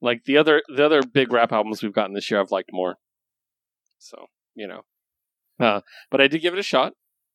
[0.03, 2.97] Like the other the other big rap albums we've gotten this year, I've liked more.
[3.99, 4.83] So you know,
[5.65, 6.93] uh, but I did give it a shot.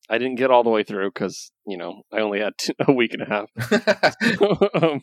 [0.10, 2.92] I didn't get all the way through because you know I only had two, a
[2.92, 3.50] week and a half.
[4.84, 5.02] um,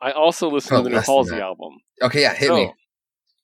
[0.00, 1.72] I also listened Oh, to the new Halsey album.
[2.02, 2.72] okay, yeah, hit me.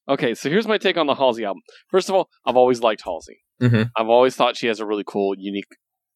[0.08, 0.12] Oh.
[0.14, 1.60] Okay, so here's my take on the Halsey album.
[1.88, 3.38] First of all, I've always liked Halsey.
[3.62, 3.90] Mhm.
[3.96, 5.68] I've always thought she has a really cool, unique,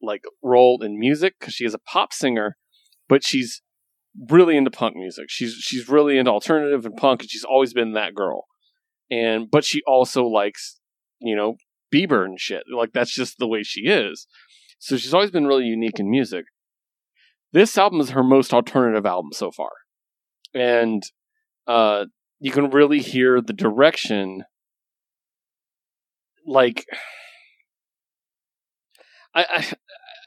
[0.03, 2.57] like role in music because she is a pop singer,
[3.09, 3.62] but she's
[4.31, 5.27] really into punk music.
[5.29, 8.44] She's she's really into alternative and punk, and she's always been that girl.
[9.11, 10.81] And but she also likes,
[11.20, 11.57] you know,
[11.94, 12.64] Bieber and shit.
[12.74, 14.27] Like that's just the way she is.
[14.79, 16.44] So she's always been really unique in music.
[17.53, 19.70] This album is her most alternative album so far,
[20.53, 21.03] and
[21.66, 22.07] uh,
[22.40, 24.44] you can really hear the direction.
[26.46, 26.85] Like,
[29.35, 29.72] I, I,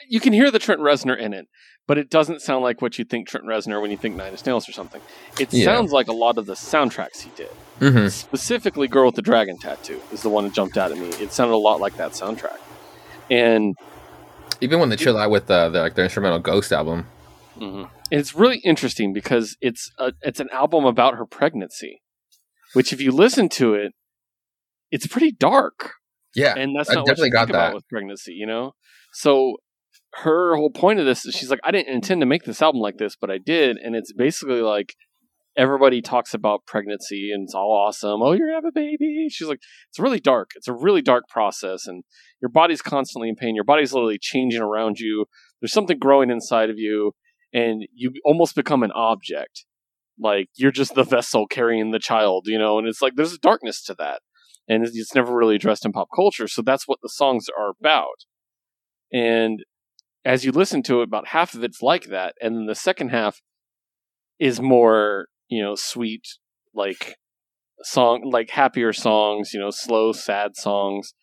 [0.10, 1.48] you can hear the Trent Reznor in it,
[1.88, 4.46] but it doesn't sound like what you think Trent Reznor when you think Nine Inch
[4.46, 5.02] Nails or something.
[5.40, 5.66] It Yeah.
[5.66, 7.50] sounds like a lot of the soundtracks he did.
[7.80, 8.10] Mhm.
[8.12, 11.10] Specifically, "Girl with the Dragon Tattoo" is the one that jumped out at me.
[11.24, 12.60] It sounded a lot like that soundtrack,
[13.30, 13.76] and
[14.60, 17.08] Even when they chill out with the, the like their instrumental Ghost album.
[17.60, 17.90] Mhm.
[18.10, 22.02] It's really interesting because it's a, it's an album about her pregnancy,
[22.74, 23.92] which if you listen to it,
[24.92, 25.94] it's pretty dark,
[26.34, 27.76] Yeah, and that's I not what you definitely think got about that.
[27.76, 28.74] with pregnancy, you know.
[29.14, 29.58] So
[30.16, 32.82] her whole point of this is she's like, I didn't intend to make this album
[32.82, 34.96] like this, but I did, and it's basically like
[35.58, 38.22] everybody talks about pregnancy and it's all awesome.
[38.22, 39.28] Oh, you're gonna have a baby.
[39.30, 40.52] She's like, it's really dark.
[40.56, 42.04] It's a really dark process, and
[42.42, 43.56] your body's constantly in pain.
[43.56, 45.26] Your body's literally changing around you.
[45.62, 47.14] There's something growing inside of you,
[47.54, 49.66] and you almost become an object.
[50.20, 52.80] Like you're just the vessel carrying the child, you know.
[52.80, 54.22] And it's like there's a darkness to that,
[54.68, 56.48] and it's- never really addressed in pop culture.
[56.48, 58.26] So that's what the songs are about.
[59.12, 59.64] And
[60.28, 63.10] as you listen to it, about half of it's like that, and then the second
[63.10, 63.42] half
[64.40, 66.28] is more, you know, sweet,
[66.76, 67.16] like
[67.82, 71.14] song, like happier songs, you know, slow, sad songs.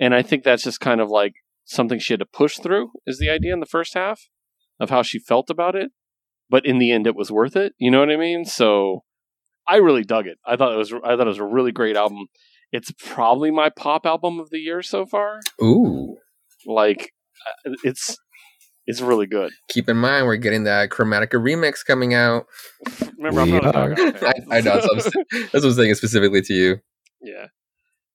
[0.00, 1.34] And I think that's just kind of like
[1.64, 2.90] something she had to push through.
[3.06, 4.22] Is the idea in the first half
[4.80, 5.92] of how she felt about it,
[6.48, 7.74] but in the end, it was worth it.
[7.78, 8.44] You know what I mean?
[8.44, 9.04] So
[9.68, 10.38] I really dug it.
[10.44, 10.92] I thought it was.
[10.92, 12.26] I thought it was a really great album.
[12.72, 16.16] It's probably my pop album of the year so far Ooh,
[16.66, 17.12] like
[17.46, 18.16] uh, it's
[18.90, 19.52] It's really good.
[19.68, 22.46] Keep in mind, we're getting that Chromatica remix coming out.
[23.16, 23.92] Remember, I'm not a are.
[23.98, 24.80] I, I know.
[24.80, 26.78] That's what, I'm, saying- that's what I'm saying specifically to you.
[27.22, 27.46] Yeah.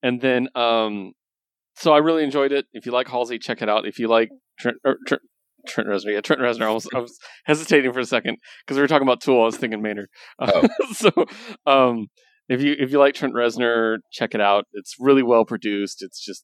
[0.03, 1.13] And then, um,
[1.77, 2.65] so I really enjoyed it.
[2.73, 3.88] If you like Halsey, check it out.
[3.88, 5.21] If you like Trent, or Trent,
[5.65, 6.63] Trent Reznor, yeah, Trent Reznor.
[6.67, 9.41] I was, I was hesitating for a second because we were talking about Tool.
[9.41, 10.09] I was thinking Maynard.
[10.39, 11.09] Uh, so,
[11.65, 12.07] um,
[12.49, 14.65] if you if you like Trent Reznor, check it out.
[14.73, 16.03] It's really well produced.
[16.03, 16.43] It's just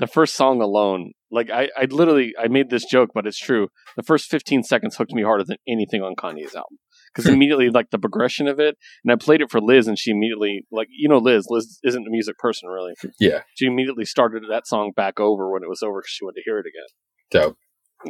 [0.00, 1.12] the first song alone.
[1.30, 3.68] Like I, I literally I made this joke, but it's true.
[3.96, 6.78] The first 15 seconds hooked me harder than anything on Kanye's album
[7.12, 7.34] because hmm.
[7.34, 10.66] immediately like the progression of it, and I played it for Liz, and she immediately
[10.72, 12.94] like you know Liz, Liz isn't a music person really.
[13.20, 13.42] Yeah.
[13.54, 16.42] She immediately started that song back over when it was over because she wanted to
[16.44, 16.88] hear it again.
[17.30, 17.56] Dope.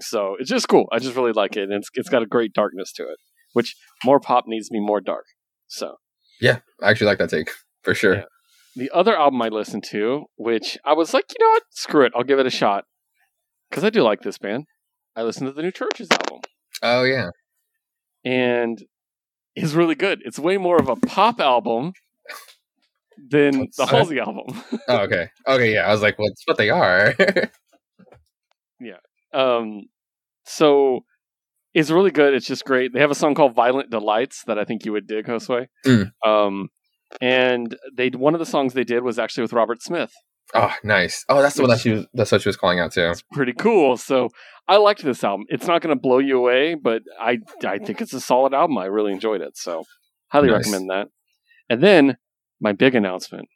[0.00, 0.87] So it's just cool.
[0.92, 3.18] I just really like it, and it's it's got a great darkness to it,
[3.53, 3.74] which
[4.05, 5.24] more pop needs to be more dark.
[5.66, 5.96] So
[6.40, 7.50] Yeah, I actually like that take
[7.83, 8.14] for sure.
[8.14, 8.24] Yeah.
[8.76, 12.12] The other album I listened to, which I was like, you know what, screw it,
[12.14, 12.85] I'll give it a shot
[13.68, 14.64] because I do like this band.
[15.16, 16.40] I listened to the new CHVRCHES album,
[16.83, 17.30] Oh yeah.
[18.24, 18.78] and
[19.56, 20.20] it's really good.
[20.24, 21.92] It's way more of a pop album
[23.28, 23.87] than the?
[23.87, 24.62] Halsey album.
[24.88, 25.28] Oh, okay.
[25.46, 25.74] Okay.
[25.74, 25.87] Yeah.
[25.88, 27.14] I was like, well, it's what they are.
[28.80, 28.96] Yeah.
[29.35, 29.83] Um,
[30.44, 31.00] so
[31.74, 32.33] it's really good.
[32.35, 32.92] It's just great.
[32.94, 35.66] They have a song called "Violent Delights" that I think you would dig, Josue.
[35.87, 36.11] Mm.
[36.26, 36.68] Um,
[37.20, 40.12] and they one of the songs they did was actually with Robert Smith.
[40.55, 41.25] oh, nice.
[41.29, 42.07] Oh, that's the one that she was.
[42.14, 43.11] That's what she was calling out to.
[43.11, 43.96] It's pretty cool.
[43.96, 44.29] So
[44.68, 45.46] I liked this album.
[45.49, 48.79] It's not going to blow you away, but I I think it's a solid album.
[48.79, 49.57] I really enjoyed it.
[49.57, 49.85] So
[50.29, 50.66] highly Nice.
[50.66, 51.09] recommend that.
[51.68, 52.16] And then
[52.61, 53.49] my big announcement.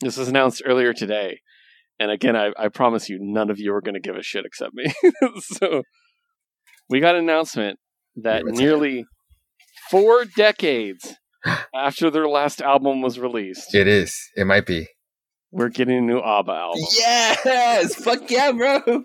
[0.00, 1.40] This was announced earlier today.
[1.98, 4.44] And again, I, I promise you, none of you are going to give a shit
[4.44, 4.92] except me.
[5.40, 5.82] so
[6.90, 7.78] we got an announcement
[8.16, 9.06] that Give it to nearly
[9.90, 11.14] four decades
[11.74, 14.14] after their last album was released, It is.
[14.36, 14.88] It might be.
[15.52, 16.80] we're getting a new ABBA album.
[16.96, 17.94] Yes.
[17.96, 19.04] Fuck yeah, bro.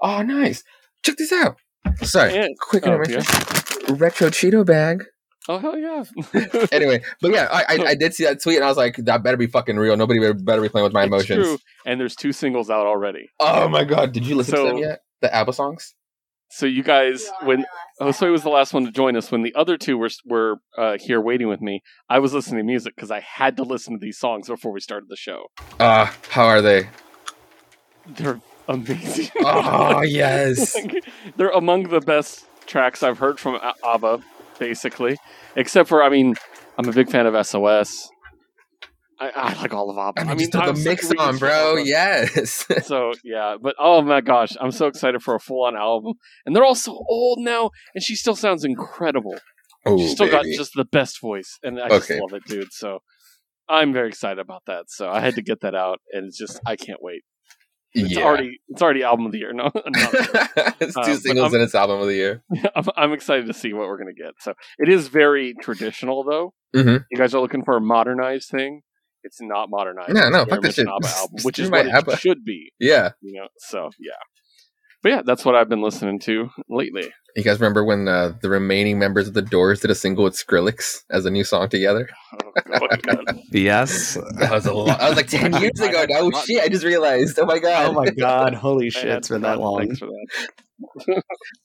[0.00, 0.62] Oh, nice.
[1.04, 1.56] Check this out.
[2.02, 2.36] Sorry.
[2.36, 3.22] And- Quick oh, intermission.
[3.96, 5.04] Retro Cheeto bag.
[5.46, 6.04] Oh, hell yeah.
[6.72, 9.22] Anyway, but yeah, I, I I did see that tweet and I was like, that
[9.22, 9.94] better be fucking real.
[9.94, 11.46] Nobody better, better be playing with my It's emotions.
[11.46, 11.58] true.
[11.84, 13.28] And there's two singles out already.
[13.40, 15.00] Oh my god, did you listen So- to them yet?
[15.20, 15.94] The ABBA songs?
[16.48, 17.64] So you guys, when
[18.00, 20.98] Josue was the last one to join us, when the other two were were uh,
[21.00, 23.98] here waiting with me, I was listening to music because I had to listen to
[24.00, 25.46] these songs before we started the show.
[25.80, 26.88] Uh, how are they?
[28.06, 29.30] They're amazing.
[29.40, 30.74] Oh yes.
[30.84, 31.04] Like,
[31.36, 34.22] they're among the best tracks I've heard from A- ABBA,
[34.58, 35.16] basically.
[35.56, 36.34] Except for, I mean,
[36.78, 38.10] I'm a big fan of SOS.
[39.20, 40.20] I, I like all of ABBA.
[40.20, 41.76] I mean, I mean, just the mix on, bro.
[41.76, 42.66] Yes.
[42.84, 46.54] So yeah, but oh my gosh, I'm so excited for a full on album, and
[46.54, 49.36] they're all so old now, and she still sounds incredible.
[49.86, 52.20] oh, She's still got just the best voice, and I just Okay.
[52.20, 52.72] love it, dude.
[52.72, 52.98] So
[53.68, 54.84] I'm very excited about that.
[54.88, 57.22] So I had to get that out, and it's just I can't wait.
[57.96, 58.24] It's yeah.
[58.24, 59.52] already it's already album of the year.
[59.52, 59.70] No,
[60.80, 62.42] it's two Uh, but singles and it's album of the year.
[62.74, 64.32] I'm, I'm excited to see what we're gonna get.
[64.40, 66.52] So it is very traditional, though.
[66.74, 67.04] Mhm.
[67.10, 68.80] You guys are looking for a modernized thing.
[69.24, 70.12] It's not modernized.
[70.14, 70.86] No, no, very fuck that shit.
[70.88, 71.10] Album,
[71.42, 72.72] which is what my it should be.
[72.78, 73.10] Yeah.
[73.22, 74.12] You know, so yeah.
[75.02, 77.12] But yeah, that's what I've been listening to lately.
[77.36, 80.34] You guys remember when uh, the remaining members of the Doors did a single with
[80.34, 82.08] Skrillex as a new song together?
[82.72, 83.38] Oh, God.
[83.52, 84.14] Yes.
[84.38, 84.98] That was a lot.
[85.00, 85.98] That was like ten years ago.
[85.98, 86.46] had Oh forgotten.
[86.46, 86.62] shit!
[86.62, 87.38] I just realized.
[87.38, 87.88] Oh my god.
[87.90, 88.54] Oh my god!
[88.54, 89.06] Holy shit!
[89.06, 89.78] It's been that long.
[89.80, 90.26] Thanks for that.
[91.06, 91.22] That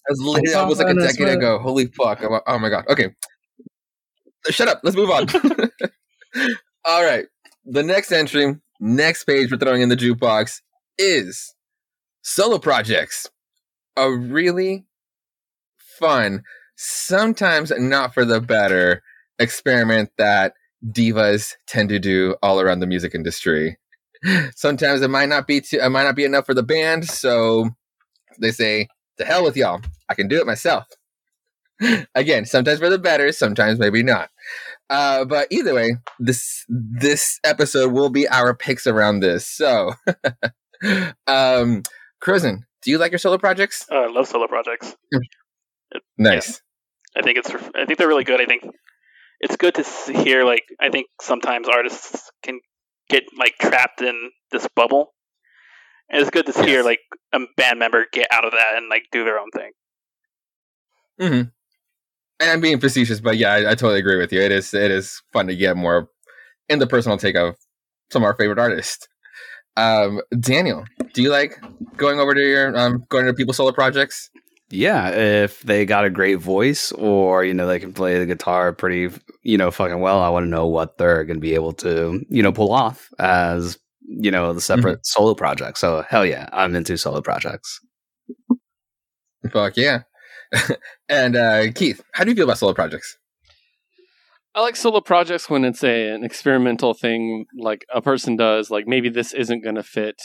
[0.10, 1.60] was literally almost like a decade what- ago.
[1.60, 2.22] Holy fuck!
[2.48, 2.86] Oh my god.
[2.90, 3.10] Okay.
[4.50, 4.82] Shut up.
[4.84, 5.28] Let's move on.
[6.86, 7.26] All right.
[7.72, 10.62] The next entry, next page we're throwing in the jukebox
[10.98, 11.54] is
[12.24, 13.30] solo projects.
[13.96, 14.88] A really
[16.00, 16.42] fun,
[16.76, 19.04] sometimes not for the better
[19.38, 20.54] experiment that
[20.84, 23.78] divas tend to do all around the music industry.
[24.56, 27.70] Sometimes it might not be too, it might not be enough for the band, so
[28.42, 28.88] they say,
[29.20, 29.82] "To hell with y'all!
[30.10, 30.88] I can do it myself."
[32.16, 34.30] Again, sometimes for the better, sometimes maybe not.
[34.90, 39.48] Uh, but either way, this this episode will be our picks around this.
[39.48, 39.94] So,
[41.28, 41.84] um,
[42.22, 43.86] Cruisin, do you like your solo projects?
[43.92, 44.96] Uh, I love solo projects.
[46.20, 46.62] Nice.
[47.18, 48.40] I think it's I think they're really good.
[48.40, 48.64] I think
[49.40, 52.60] it's good to hear like I think sometimes artists can
[53.10, 55.14] get like trapped in this bubble,
[56.10, 56.86] and it's good to hear Yes.
[56.86, 57.00] like
[57.34, 59.72] a band member get out of that and like do their own thing.
[61.20, 61.52] hmm And
[62.42, 64.42] I'm being facetious, but yeah, I, I totally agree with you.
[64.42, 66.10] It is it is fun to get more
[66.68, 67.56] in the personal take of
[68.12, 69.08] some of our favorite artists.
[69.78, 71.58] Um, Daniel, do you like
[71.98, 74.30] going over to your um going to people's solo projects?
[74.72, 78.72] Yeah, if they got a great voice or, you know, they can play the guitar
[78.72, 79.10] pretty,
[79.42, 82.24] you know, fucking well, I want to know what they're going to be able to,
[82.30, 85.80] you know, pull off as, you know, the separate solo project.
[85.80, 87.80] So, hell yeah, I'm into solo projects.
[89.52, 90.04] Fuck yeah.
[91.10, 93.18] and uh, Keith, how do you feel about solo projects?
[94.56, 98.70] I like solo projects when it's a an experimental thing, like a person does.
[98.72, 100.16] Like maybe this isn't going to fit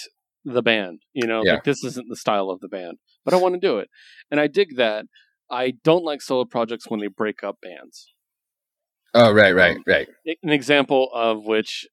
[0.44, 1.54] the band, you know, Yeah.
[1.54, 3.88] like this isn't the style of the band, but I want to do it,
[4.30, 5.06] and I dig that.
[5.50, 8.10] I don't like solo projects when they break up bands.
[9.12, 10.08] Oh, right, right, right.
[10.42, 11.87] An example of which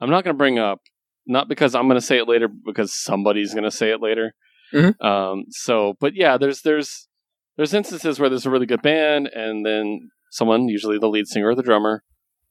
[0.00, 0.80] I'm not going to bring up,
[1.26, 4.34] not because I'm going to say it later, because somebody's going to say it later.
[4.74, 5.00] Mhm.
[5.02, 7.08] Um, so, but yeah, there's there's
[7.56, 11.48] there's instances where there's a really good band, and then someone, usually the lead singer
[11.48, 12.02] or the drummer,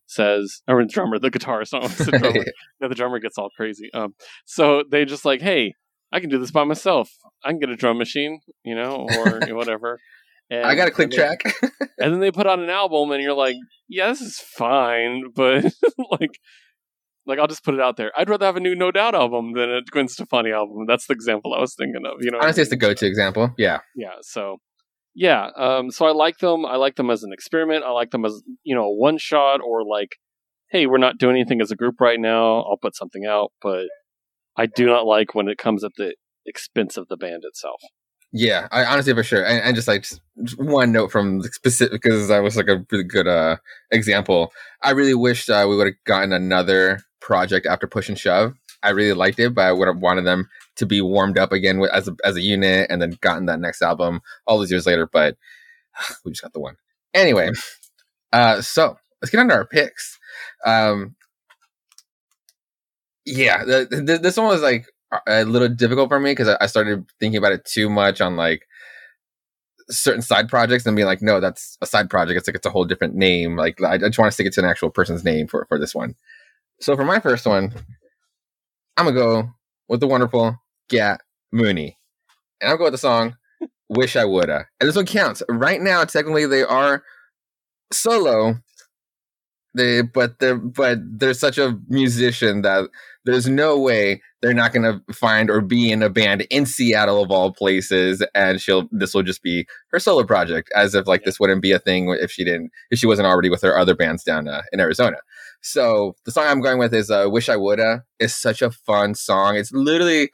[0.05, 2.45] says, or the drummer, the guitarist, not the drummer.
[2.81, 3.89] yeah, the drummer gets all crazy.
[3.93, 5.73] Um, so they just like, hey,
[6.11, 7.09] I can do this by myself.
[7.43, 9.99] I can get a drum machine, you know, or whatever.
[10.49, 11.41] And, I got a click and they- track.
[11.99, 13.55] and then they put out an album, and you're like,
[13.87, 15.65] yeah, this is fine, but
[16.11, 16.39] like.
[17.25, 18.11] Like I'll just put it out there.
[18.17, 20.85] I'd rather have a new No Doubt album than a Gwen Stefani album.
[20.85, 22.17] That's the example I was thinking of.
[22.19, 23.53] You know, what I Honestly, it's the go-to example.
[23.57, 23.79] Yeah.
[23.95, 24.57] yeah so
[25.15, 26.65] yeah um so i like them.
[26.65, 27.83] I like them as an experiment.
[27.83, 30.17] I like them as you know a one shot or like
[30.69, 32.61] hey we're not doing anything as a group right now.
[32.61, 33.51] I'll put something out.
[33.61, 33.85] But
[34.57, 37.81] i do not like when it comes at the expense of the band itself.
[38.35, 40.21] Yeah, I honestly for sure, and, and just like just,
[40.57, 43.57] one note from the specific because that was like a really good uh
[43.91, 44.51] example.
[44.81, 48.55] I really wished uh, we would have gotten another project after Push and Shove.
[48.83, 51.79] I really liked it, but I would have wanted them to be warmed up again
[51.79, 54.85] with, as a, as a unit, and then gotten that next album all these years
[54.85, 55.07] later.
[55.11, 55.37] But
[56.25, 56.75] we just got the one
[57.13, 57.51] anyway.
[58.31, 60.17] Uh, so let's get on to our picks.
[60.65, 61.15] Um,
[63.25, 64.87] yeah, the, the, this one was like
[65.27, 68.35] a little difficult for me because I, I started thinking about it too much on
[68.35, 68.67] like
[69.89, 72.37] certain side projects and being like, no, that's a side project.
[72.37, 73.55] It's like it's a whole different name.
[73.55, 75.79] Like I, I just want to stick it to an actual person's name for for
[75.79, 76.15] this one.
[76.79, 77.73] So for my first one,
[78.97, 79.49] I'm gonna go
[79.87, 80.57] with the wonderful
[80.89, 81.97] Gat Mooney,
[82.61, 83.35] and I'll go with the song
[83.89, 86.03] "Wish I Woulda." And this one counts right now.
[86.03, 87.03] Technically, they are
[87.91, 88.55] solo.
[89.75, 92.89] They but they're but they're such a musician that
[93.25, 97.23] there's no way they're not going to find or be in a band in Seattle
[97.23, 101.23] of all places and she'll this will just be her solo project as if like
[101.23, 103.95] this wouldn't be a thing if she didn't if she wasn't already with her other
[103.95, 105.17] bands down uh, in Arizona.
[105.63, 109.15] So the song I'm going with is uh, "Wish I Woulda." It's such a fun
[109.15, 109.55] song.
[109.55, 110.29] It's literally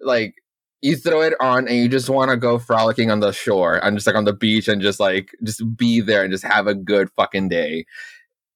[0.00, 0.34] like
[0.82, 3.96] you throw it on and you just want to go frolicking on the shore and
[3.96, 6.74] just like on the beach and just like just be there and just have a
[6.74, 7.86] good fucking day.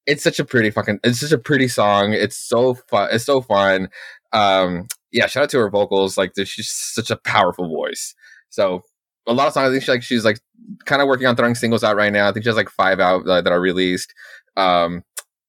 [0.06, 1.00] It's such a pretty fucking.
[1.04, 2.12] It's such a pretty song.
[2.12, 3.08] It's so fun.
[3.12, 3.88] It's so fun.
[4.32, 6.18] Um, yeah, shout out to her vocals.
[6.18, 8.14] Like she's such a powerful voice.
[8.50, 8.82] So
[9.28, 9.68] a lot of songs.
[9.68, 10.40] I think she, like she's like
[10.84, 12.28] kind of working on throwing singles out right now.
[12.28, 14.12] I think she has like five out uh, that are released.
[14.56, 15.02] Um,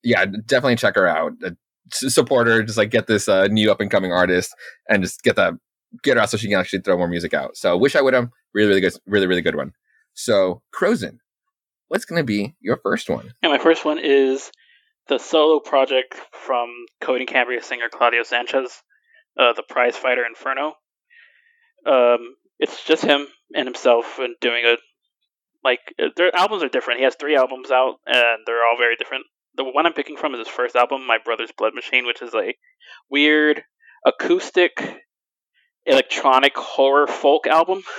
[0.07, 1.33] yeah, definitely check her out.
[1.45, 1.51] Uh,
[1.91, 2.63] support her.
[2.63, 4.55] Just like get this uh, new up and coming artist
[4.89, 5.53] and just get that
[6.01, 7.57] get her out so she can actually throw more music out.
[7.57, 9.73] So wish I would have really really good really really good one.
[10.13, 11.19] So Crozen,
[11.89, 13.33] what's gonna be your first one?
[13.43, 14.49] And my first one is
[15.09, 16.69] the solo project from
[17.01, 18.81] Coheed and Cambria singer Claudio Sanchez,
[19.37, 20.73] uh, the Prize Fighter Inferno.
[21.85, 24.77] Um, it's just him and himself and doing a
[25.63, 26.99] like uh, their albums are different.
[26.99, 29.25] He has three albums out and they're all very different.
[29.57, 32.33] The one I'm picking from is his first album, My Brother's Blood Machine, which is
[32.33, 32.53] a
[33.09, 33.63] weird
[34.05, 35.01] acoustic
[35.85, 37.81] electronic horror folk album.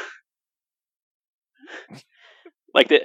[2.74, 3.02] like the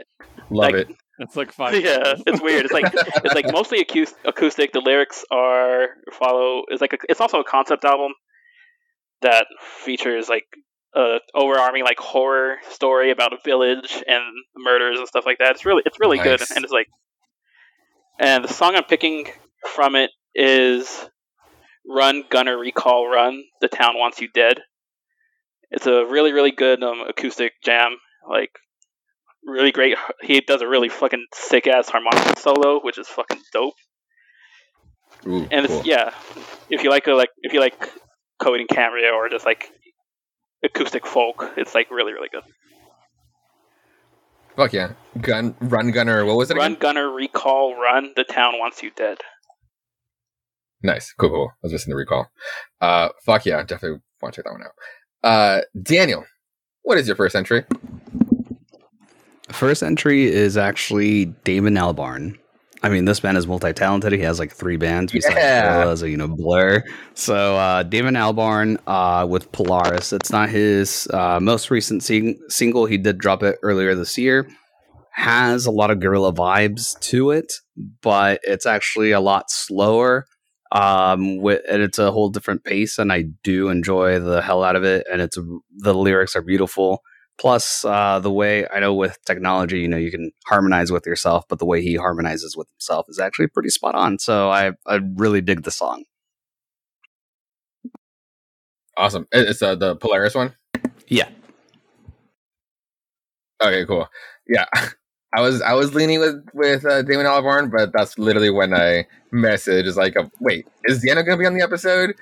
[0.49, 0.87] Love Like- it.
[1.19, 2.65] it's like five yeah, it's weird.
[2.65, 4.71] It's like it's like mostly acous- acoustic.
[4.73, 6.63] The lyrics are follow.
[6.69, 8.13] It's like a, it's also a concept album
[9.21, 9.45] that
[9.83, 10.45] features like
[10.95, 14.23] a overarming like horror story about a village and
[14.57, 15.51] murders and stuff like that.
[15.51, 16.51] It's really it's really good Nice.
[16.51, 16.87] and it's like
[18.19, 19.25] and the song I'm picking
[19.73, 21.05] from it is
[21.87, 24.61] "Run Gunner Recall Run." The town wants you dead.
[25.71, 27.97] It's a really really good um, acoustic jam.
[28.29, 28.51] Like
[29.45, 29.97] really great.
[30.21, 33.73] He does a really fucking sick ass harmonica solo, which is fucking dope.
[35.27, 35.83] Ooh, And it's cool.
[35.85, 36.11] yeah,
[36.69, 37.79] if you like a like if you like
[38.41, 39.65] Coheed and Cambria or just like
[40.63, 42.43] acoustic folk, it's like really really good.
[44.55, 44.93] Fuck yeah.
[45.21, 46.25] Gun Run Gunner.
[46.25, 46.57] What was it?
[46.57, 46.79] Run Again?
[46.79, 48.13] Gunner Recall Run.
[48.15, 49.19] The town wants you dead.
[50.81, 51.13] Nice.
[51.17, 51.51] Cool, cool.
[51.55, 52.27] I was missing the recall.
[52.81, 54.73] Uh fuck yeah, definitely want to check that one out.
[55.23, 56.25] Uh Daniel,
[56.83, 57.63] what is your first entry?
[59.49, 62.37] First entry is actually Damon Albarn.
[62.83, 64.11] I mean, this man is multi-talented.
[64.11, 65.85] He has like three bands besides Yeah.
[65.85, 66.83] Gorillaz, you know, Blur.
[67.13, 70.11] So uh, Damon Albarn uh, with Polaris.
[70.11, 72.85] It's not his uh, most recent sing- single.
[72.85, 74.49] He did drop it earlier this year.
[75.11, 77.53] Has a lot of Gorilla vibes to it,
[78.01, 80.25] but it's actually a lot slower.
[80.73, 84.75] Um, with, and it's a whole different pace, and I do enjoy the hell out
[84.75, 85.05] of it.
[85.09, 85.37] And it's
[85.77, 87.01] the lyrics are beautiful
[87.43, 91.43] Plus, uh, the way I know with technology, you know, you can harmonize with yourself,
[91.49, 94.17] but the way he harmonizes with himself is actually pretty spot on.
[94.17, 96.05] So I I really dig the song.
[98.95, 99.27] Awesome.
[99.33, 100.55] It's uh, the Polaris one.
[101.09, 101.27] Yeah.
[103.61, 104.07] Okay, cool.
[104.47, 104.63] Yeah,
[105.35, 109.05] I was I was leaning with with uh, Damon Albarn, but that's literally when I
[109.33, 112.15] message is like, uh, wait, is Deanna gonna be on the episode?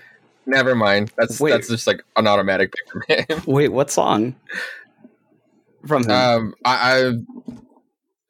[0.48, 1.12] Never mind.
[1.18, 1.52] That's Wait.
[1.52, 3.44] that's just like an automatic pick from him.
[3.46, 4.36] Wait, what song?
[5.88, 6.12] From him?
[6.12, 7.12] um, I, I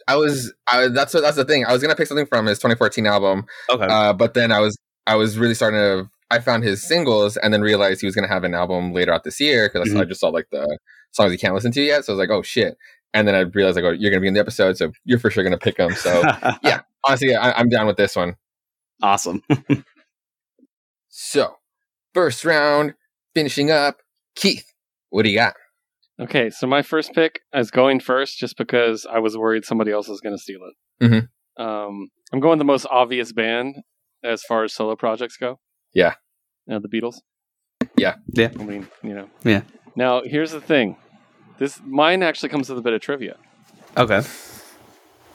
[0.08, 1.66] I was I that's what that's the thing.
[1.66, 3.86] I was gonna pick something from his 2014 album, okay.
[3.86, 4.78] uh, but then I was
[5.08, 6.10] I was really starting to.
[6.30, 9.26] I found his singles and then realized he was gonna have an album later out
[9.26, 10.66] this year because I just saw like the
[11.12, 12.06] songs you can't listen to yet.
[12.06, 12.78] So I was like, oh shit.
[13.14, 15.30] And then I realized like, oh, you're gonna be in the episode, so you're for
[15.30, 15.92] sure gonna pick him.
[15.92, 16.22] So
[16.64, 18.36] yeah, honestly, I, I'm down with this one.
[19.02, 19.44] awesome.
[21.14, 21.58] So
[22.14, 22.96] first round,
[23.36, 23.98] finishing up,
[24.36, 24.74] Keith.
[25.10, 25.56] What do you got?
[26.20, 30.08] Okay, so my first pick is going first just because I was worried somebody else
[30.08, 31.06] was going to steal it.
[31.06, 31.30] Mhm.
[31.64, 33.78] Um, I'm going the most obvious band
[34.24, 35.60] as far as solo projects go.
[35.94, 36.16] Yeah.
[36.70, 37.16] Uh, the Beatles.
[37.98, 38.16] Yeah.
[38.34, 38.52] Yeah.
[38.60, 39.30] I mean, you know.
[39.44, 39.62] Yeah.
[39.96, 40.98] Now, here's the thing.
[41.58, 43.38] This mine actually comes with a bit of trivia.
[43.98, 44.22] Okay.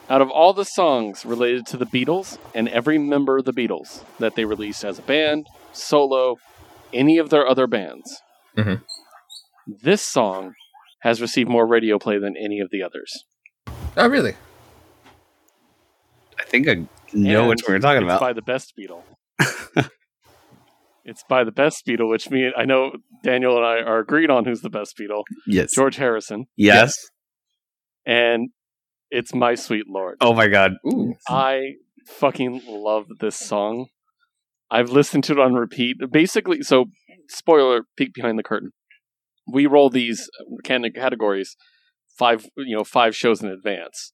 [0.09, 4.03] Out of all the songs related to the Beatles and every member of the Beatles
[4.19, 6.37] that they released as a band, solo,
[6.93, 8.21] any of their other bands,
[8.55, 8.83] Mhm.
[9.67, 10.53] this song
[11.07, 13.23] has received more radio play than any of the others.
[13.95, 14.33] Oh, really?
[16.37, 16.73] I think I
[17.13, 18.15] know And which one you're talking about.
[18.15, 18.27] it's about.
[18.27, 19.03] by the best Beatle.
[21.05, 22.91] it's by the best Beatle, which me I know
[23.23, 25.73] Daniel and I are agreed on who's the best Beatle, yes.
[25.73, 26.93] George Harrison, Yes.
[28.05, 28.49] and
[29.09, 30.17] it's My Sweet Lord.
[30.21, 30.73] Oh my god.
[30.85, 31.15] Ooh.
[31.29, 33.87] I fucking love this song.
[34.69, 35.95] I've listened to it on repeat.
[36.11, 36.85] Basically, so
[37.29, 38.71] spoiler, peek behind the curtain.
[39.51, 40.29] We roll these
[40.63, 41.55] can- categories
[42.17, 44.11] five, you know, five shows in advance,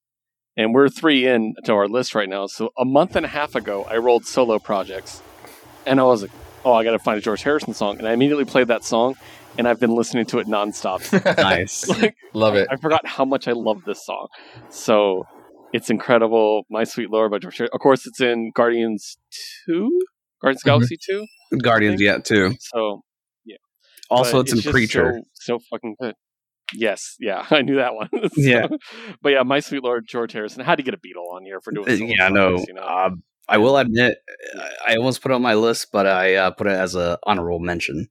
[0.58, 2.48] and we're three in to our list right now.
[2.48, 5.22] So a month and a half ago, I rolled solo projects,
[5.86, 6.32] and I was like,
[6.66, 9.16] "Oh, I got to find a George Harrison song," and I immediately played that song,
[9.58, 11.02] and I've been listening to it nonstop.
[11.38, 11.88] Nice.
[12.02, 12.68] like, Love it.
[12.70, 14.28] I forgot how much I love this song.
[14.70, 15.24] So
[15.72, 16.64] it's incredible.
[16.70, 17.58] My Sweet Lord by George.
[17.58, 17.74] Harrison.
[17.74, 19.18] Of course, it's in Guardians
[19.66, 19.90] Two,
[20.42, 20.74] Guardians of the Mhm.
[20.74, 21.26] Galaxy Two.
[21.62, 23.02] Guardians yet 2 So
[24.10, 25.22] Also, but it's in just Preacher.
[25.34, 26.16] So, so fucking good.
[26.74, 28.10] Yes, yeah, I knew that one.
[28.14, 28.68] So- Yeah.
[29.22, 30.62] but yeah, My Sweet Lord George Harrison.
[30.62, 31.88] I had to get a Beatle on here for doing.
[31.90, 32.50] Uh, yeah, no.
[32.50, 32.82] projects, You know?
[32.82, 33.10] Uh,
[33.50, 34.18] I will admit,
[34.88, 37.60] I almost put it on my list, but I uh, put it as a honorable
[37.60, 38.08] mention.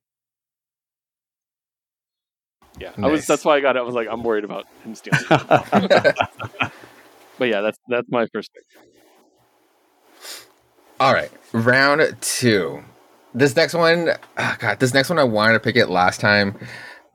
[2.79, 3.27] yeah, I was.
[3.27, 3.81] That's why I got it.
[3.81, 5.21] I was like, I'm worried about him stealing.
[5.31, 6.17] it.
[7.39, 8.65] but yeah, that's that's my first pick.
[11.01, 12.85] All right, round two.
[13.35, 16.59] This next one, oh God, this next one I wanted to pick it last time,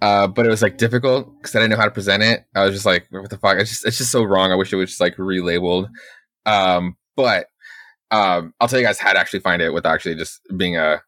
[0.01, 2.43] uh, but it was like difficult because I didn't know how to present it.
[2.55, 3.57] I was just like, what the fuck?
[3.59, 4.51] It's just it's just so wrong.
[4.51, 5.89] I wish it was just like relabeled.
[6.45, 7.47] Um, but
[8.09, 11.01] um, I'll tell you guys how to actually find it without actually just being a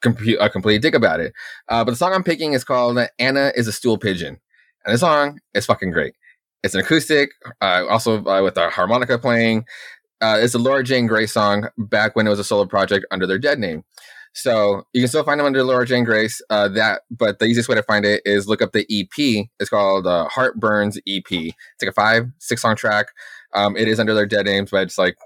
[0.00, 1.32] complete a complete dick about it.
[1.68, 4.38] Uh, but the song I'm picking is called "Anna is a Stool Pigeon,"
[4.84, 6.14] and the song is fucking great.
[6.62, 9.64] It's an acoustic, uh, also uh, with a harmonica playing.
[10.20, 13.26] Uh, it's a Laura Jane Grace song back when it was a solo project under
[13.26, 13.82] their dead name.
[14.34, 16.40] So you can still find them under Laura Jane Grace.
[16.48, 19.46] Uh, that, but the easiest way to find it is look up the EP.
[19.60, 21.30] It's called uh, Heart Burns EP.
[21.30, 23.08] It's like a five, six song track.
[23.54, 25.16] Um, it is under their dead names, but it's like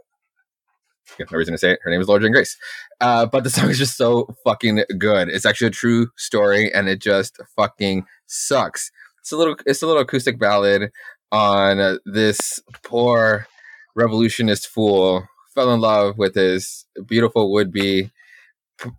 [1.18, 1.80] no reason to say it.
[1.82, 2.56] Her name is Laura Jane Grace.
[3.00, 5.28] Uh, but the song is just so fucking good.
[5.28, 8.90] It's actually a true story, and it just fucking sucks.
[9.20, 10.90] It's a little, it's a little acoustic ballad
[11.32, 13.46] on uh, this poor
[13.94, 18.10] revolutionist fool fell in love with his beautiful would-be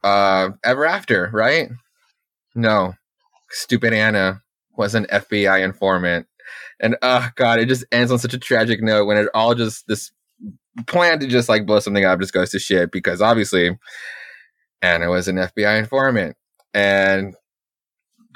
[0.04, 1.70] uh, ever after, right?
[2.56, 2.94] No,
[3.50, 4.42] stupid Anna
[4.76, 6.28] was an FBI informant,
[6.80, 9.88] and oh god, it just ends on such a tragic note when it all just
[9.88, 10.12] this
[10.86, 13.78] plan to just like blow something up just goes to shit because obviously
[14.82, 16.36] Anna was an FBI informant.
[16.74, 17.36] And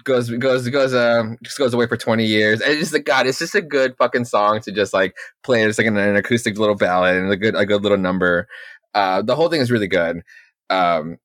[0.04, 2.62] goes goes goes um just goes away for 20 years.
[2.62, 5.64] And it's just like god it's just a good fucking song to just like play
[5.64, 8.48] it's like an, an acoustic little ballad and a good a good little number.
[8.96, 10.22] Uh the whole thing is really good.
[10.70, 11.18] Um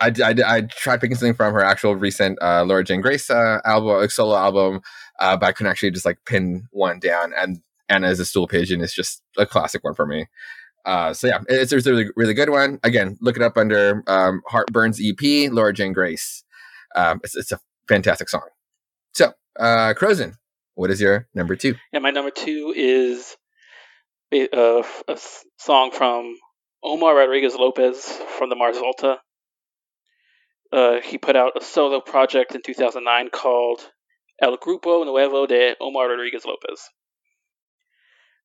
[0.00, 3.60] I, I, I tried picking something from her actual recent uh, Laura Jane Grace uh,
[3.64, 4.80] album, solo album,
[5.18, 7.32] uh, but I couldn't actually just like pin one down.
[7.36, 10.26] And Anna is a stool pigeon is just a classic one for me.
[10.84, 12.78] Uh, so yeah, it's, it's a really really good one.
[12.82, 16.44] Again, look it up under um, Heartburns EP, Laura Jane Grace.
[16.94, 18.48] Um, it's, it's a fantastic song.
[19.14, 20.34] So, uh, Crozen,
[20.76, 21.74] what is your number two?
[21.92, 23.36] And my number two is
[24.32, 26.36] a, a s- song from
[26.82, 28.06] Omar Rodriguez Lopez
[28.38, 29.18] from the Mars Volta.
[30.72, 33.80] Uh, he put out a solo project in 2009 called
[34.40, 36.80] El Grupo Nuevo de Omar Rodriguez Lopez,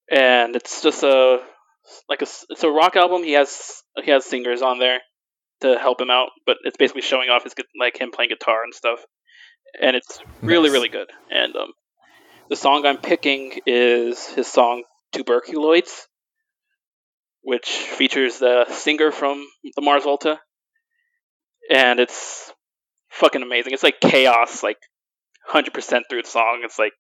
[0.10, 1.40] and it's just a
[2.10, 3.24] like a it's a rock album.
[3.24, 5.00] He has he has singers on there
[5.62, 8.74] to help him out, but it's basically showing off his like him playing guitar and
[8.74, 9.00] stuff,
[9.82, 10.74] and it's really Nice.
[10.74, 11.10] really good.
[11.30, 11.74] And um,
[12.50, 16.06] the song I'm picking is his song Tuberculoids,
[17.42, 19.46] which features the singer from
[19.76, 20.40] the Mars Volta,
[21.70, 22.52] and it's
[23.10, 23.74] fucking amazing.
[23.74, 24.78] It's like chaos, like
[25.46, 26.62] hundred percent through the song.
[26.64, 26.94] It's like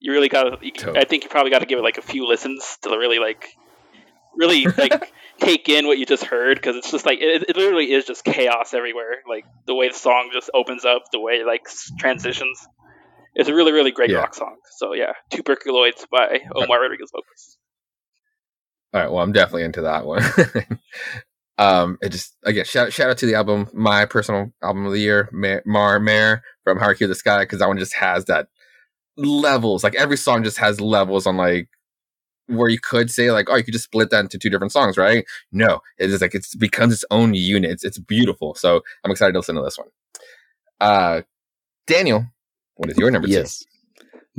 [0.00, 0.56] you really gotta.
[0.96, 3.46] I think you probably got to give it like a few listens to really like,
[4.36, 7.92] really like take in what you just heard because it's just like it, it literally
[7.92, 9.16] is just chaos everywhere.
[9.28, 11.66] Like the way the song just opens up, the way like
[11.98, 12.66] transitions.
[13.34, 14.18] It's a really really great Yeah.
[14.18, 14.56] rock song.
[14.78, 17.56] So yeah, Tuberculoids by uh, Omar Rodriguez Lopez.
[18.94, 20.22] All right, well, I'm definitely into that one.
[21.58, 25.00] um, it just again shout shout out to the album, my personal album of the
[25.00, 28.48] year, Ma- Mar Mare from Hierarchy of the Sky, because that one just has that
[29.16, 29.82] levels.
[29.84, 31.68] Like every song just has levels on like
[32.46, 34.96] where you could say like, oh, you could just split that into two different songs,
[34.96, 35.26] right?
[35.52, 37.72] No, it is like it's becomes its own unit.
[37.72, 38.54] It's, it's beautiful.
[38.54, 39.88] So I'm excited to listen to this one.
[40.80, 41.22] Uh,
[41.86, 42.26] Daniel,
[42.76, 43.50] what is your number two?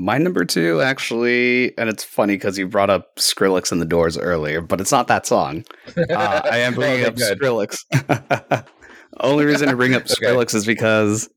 [0.01, 4.17] My number two, actually, and it's funny because you brought up Skrillex and the Doors
[4.17, 5.65] earlier, but it's not that song.
[6.09, 7.39] Uh, I am bringing Okay, up good.
[7.39, 8.65] Skrillex.
[9.19, 10.13] Only reason to bring up Okay.
[10.13, 11.29] Skrillex is because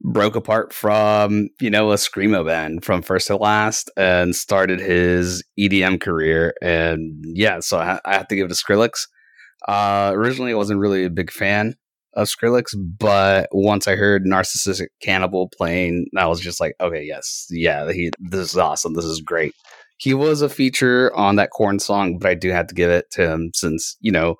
[0.00, 5.44] broke apart from you know a screamo band from first to last and started his
[5.58, 9.06] EDM career, and yeah, so I, I have to give it to Skrillex.
[9.68, 11.76] Uh, originally, I wasn't really a big fan
[12.18, 17.46] of Skrillex, but once I heard Narcissistic Cannibal playing, I was just like, okay, yes,
[17.50, 18.94] yeah, he, this is awesome.
[18.94, 19.54] This is great.
[19.98, 23.10] He was a feature on that Korn song, but I do have to give it
[23.12, 24.36] to him since, you know,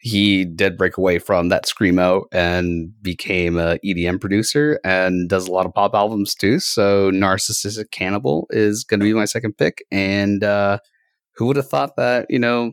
[0.00, 5.52] he did break away from that screamo and became a EDM producer and does a
[5.52, 6.60] lot of pop albums too.
[6.60, 9.82] So Narcissistic Cannibal is going to be my second pick.
[9.90, 10.78] And uh,
[11.34, 12.72] who would have thought that, you know,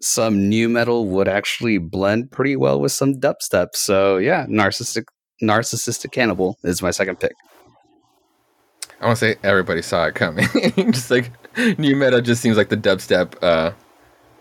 [0.00, 3.68] some new metal would actually blend pretty well with some dubstep.
[3.74, 5.04] So yeah, narcissistic
[5.42, 7.32] narcissistic cannibal is my second pick.
[9.00, 10.46] I want to say everybody saw it coming.
[10.92, 11.30] just like
[11.78, 13.72] new meta just seems like the dubstep uh,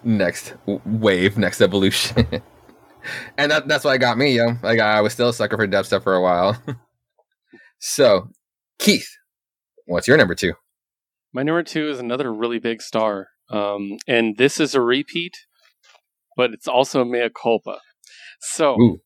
[0.03, 2.25] next wave, next evolution.
[3.37, 4.53] and that, that's why it got me, yo.
[4.63, 6.61] Like I was still a sucker for dubstep for a while.
[7.79, 8.29] so,
[8.79, 9.09] Keith,
[9.85, 10.53] what's your number two?
[11.33, 13.27] My number two is another really big star.
[13.49, 15.37] Um, and this is a repeat,
[16.37, 17.79] but it's also mea culpa.
[18.39, 18.97] So, Ooh.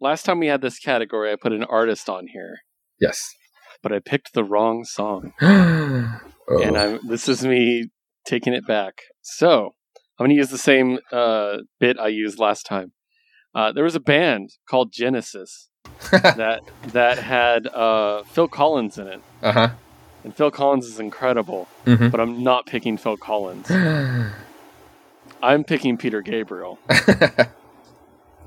[0.00, 2.56] last time we had this category, I put an artist on here,
[2.98, 3.30] Yes.
[3.82, 5.32] but I picked the wrong song.
[5.42, 6.18] oh.
[6.62, 7.90] And I'm, this is me
[8.26, 8.94] taking it back.
[9.22, 9.74] So,
[10.18, 12.92] I'm going to use the same uh, bit I used last time.
[13.54, 15.68] Uh, there was a band called Genesis
[16.10, 19.68] that that had uh, Phil Collins in it, uh huh.
[20.24, 21.68] and Phil Collins is incredible.
[21.86, 22.10] Mhm.
[22.10, 23.68] But I'm not picking Phil Collins.
[25.44, 26.78] I'm picking Peter Gabriel.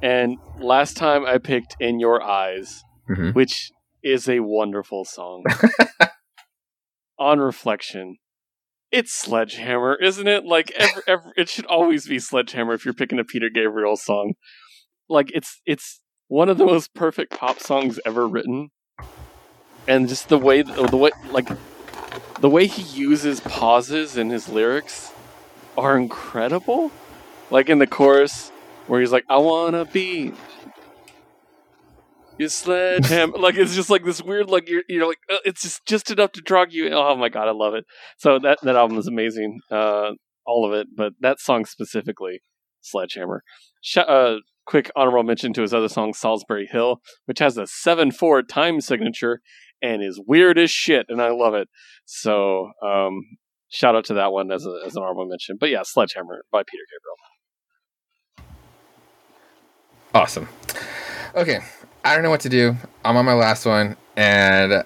[0.01, 3.33] And last time I picked In Your Eyes, Mhm.
[3.33, 3.71] which
[4.03, 5.43] is a wonderful song.
[7.19, 8.17] On reflection,
[8.91, 10.45] it's Sledgehammer, isn't it?
[10.45, 14.33] Like ever, ever, it should always be Sledgehammer if you're picking a Peter Gabriel song.
[15.09, 18.69] Like it's it's one of the most perfect pop songs ever written,
[19.87, 21.49] and just the way the way like
[22.39, 25.11] the way he uses pauses in his lyrics
[25.77, 26.91] are incredible.
[27.49, 28.51] Like in the chorus
[28.87, 30.33] where he's like, "I wanna be
[32.37, 35.85] your sledgehammer," like it's just like this weird, like you're you're like uh, it's just
[35.85, 36.89] just enough to drag you.
[36.91, 37.85] Oh my god, I love it.
[38.17, 40.11] So that that album is amazing, uh,
[40.45, 42.41] all of it, but that song specifically,
[42.81, 43.43] Sledgehammer.
[43.81, 48.11] Sh- uh, quick honorable mention to his other song, Solsbury Hill, which has a seven
[48.11, 49.41] four time signature
[49.81, 51.69] and is weird as shit, and I love it.
[52.05, 53.21] So um,
[53.69, 55.57] shout out to that one as, a, as an honorable mention.
[55.59, 58.47] But yeah, Sledgehammer by Peter Gabriel.
[60.13, 60.47] Awesome.
[61.35, 61.59] Okay,
[62.03, 62.75] I don't know what to do.
[63.05, 64.83] I'm on my last one, and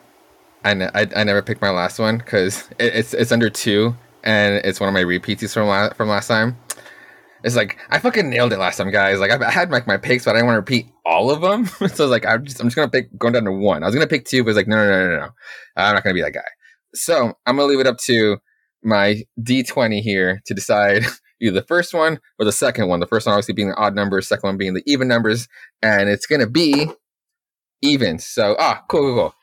[0.66, 3.96] I ne- I, I never picked my last one because it, it's it's under two,
[4.24, 6.58] and it's one of my repeats from la- from last time.
[7.44, 9.20] It's like I fucking nailed it last time, guys.
[9.20, 11.66] Like I, had like my picks, but I didn't want to repeat all of them.
[11.68, 13.84] so I was like, I'm just I'm just gonna pick going down to one.
[13.84, 15.30] I was gonna pick two, but it's like no no no no no.
[15.78, 16.42] I'm not gonna be that guy.
[16.94, 18.38] So I'm gonna leave it up to
[18.84, 21.04] my D20 here to decide
[21.42, 23.00] either the first one or the second one.
[23.00, 25.48] The first one obviously being the odd numbers, second one being the even numbers,
[25.82, 26.90] and it's gonna be
[27.82, 28.20] even.
[28.20, 29.36] So ah, cool, cool, cool.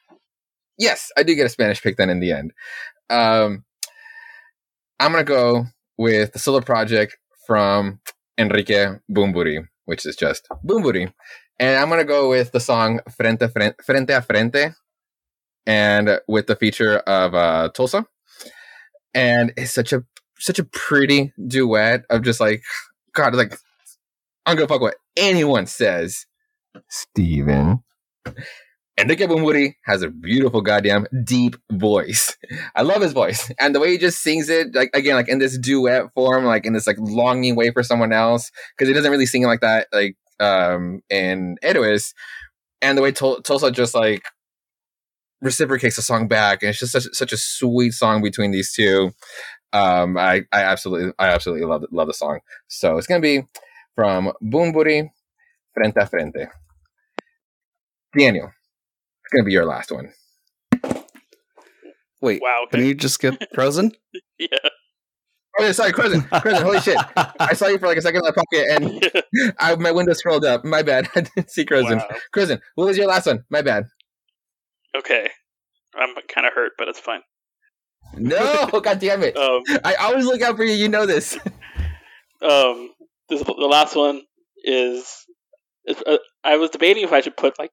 [0.78, 2.52] Yes, I do get a Spanish pick then in the end.
[3.10, 3.64] Um,
[5.00, 5.66] I'm gonna go
[5.96, 7.16] with the solo project
[7.46, 8.00] from
[8.38, 11.12] Enrique Bunbury, which is just Bunbury,
[11.58, 14.74] and I'm gonna go with the song Frente Frente, Frente a Frente.
[15.66, 18.06] and with the feature of uh, Tulsa,
[19.18, 20.04] and it's such a
[20.38, 22.62] such a pretty duet of just like
[23.14, 23.52] God, like
[24.46, 26.26] I'm gonna fuck what anyone says,
[26.88, 27.82] Steven.
[28.96, 32.36] And Nick Woody has a beautiful, goddamn deep voice.
[32.74, 35.38] I love his voice, and the way he just sings it, like again, like in
[35.38, 39.10] this duet form, like in this like longing way for someone else, because he doesn't
[39.10, 42.12] really sing like that, like um in Edois,
[42.82, 44.22] and the way Tul- Tulsa just like
[45.40, 49.12] reciprocates the song back, and it's just such, such a sweet song between these two.
[49.72, 52.40] Um, I I absolutely I absolutely love love the song.
[52.68, 53.42] So it's gonna be
[53.94, 55.12] from Bunbury,
[55.74, 56.48] Frente a Frente.
[58.16, 60.12] Daniel, it's gonna be your last one.
[62.20, 62.66] Wait, Wow.
[62.70, 63.92] can you just get frozen?
[64.38, 64.48] yeah.
[65.60, 66.28] Oh yeah, sorry, Crescent.
[66.30, 66.96] Crescent, holy shit!
[67.40, 68.66] I saw you for like a second in my pocket,
[69.34, 70.64] and I, my window scrolled up.
[70.64, 71.08] My bad.
[71.16, 72.00] I didn't see Crescent.
[72.00, 72.16] Wow.
[72.32, 73.44] Crescent, what was your last one?
[73.50, 73.84] My bad.
[74.96, 75.30] Okay.
[75.94, 77.20] I'm kind of hurt, but it's fine.
[78.14, 79.36] No, god damn it!
[79.36, 80.72] Um, I always look out for you.
[80.72, 81.36] You know this.
[82.42, 82.90] um,
[83.28, 84.22] this the last one
[84.64, 85.26] is.
[85.84, 87.70] is uh, I was debating if I should put like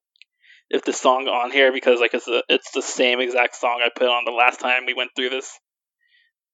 [0.69, 3.89] if the song on here because like it's the it's the same exact song I
[3.95, 5.59] put on the last time we went through this.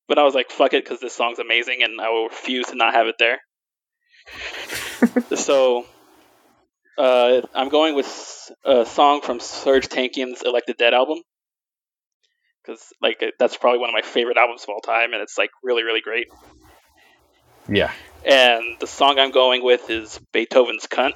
[0.08, 2.76] But I was like, fuck it, because this song's amazing, and I will refuse to
[2.76, 3.40] not have it there.
[5.38, 5.86] so,
[6.98, 11.20] uh, I'm going with a song from Serj Tankian's "Elect the Dead" album,
[12.64, 15.50] because like that's probably one of my favorite albums of all time, and it's like
[15.64, 16.28] really, really great.
[17.70, 17.92] Yeah,
[18.26, 21.14] And the song I'm going with is Beethoven's "Cunt."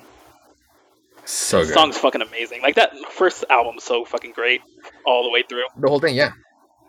[1.25, 1.73] so The good.
[1.73, 2.61] song's fucking amazing.
[2.61, 4.61] Like that first album's so fucking great
[5.05, 5.63] all the way through.
[5.79, 6.31] The whole thing, yeah.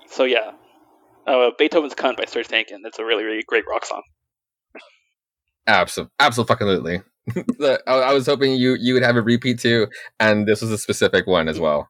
[0.09, 0.53] So yeah,
[1.27, 2.81] uh, Beethoven's "Cunt" by Serj Tankian.
[2.85, 4.03] It's a really, really great rock song.
[5.67, 7.03] Absolutely, absolutely.
[7.61, 9.89] I, I was hoping you you would have a repeat too,
[10.21, 11.89] and this was a specific one as well.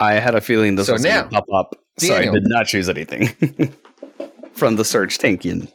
[0.00, 2.66] I had a feeling this So was going to pop up, so I did not
[2.66, 3.28] choose anything
[4.52, 5.70] from the Serj Tankian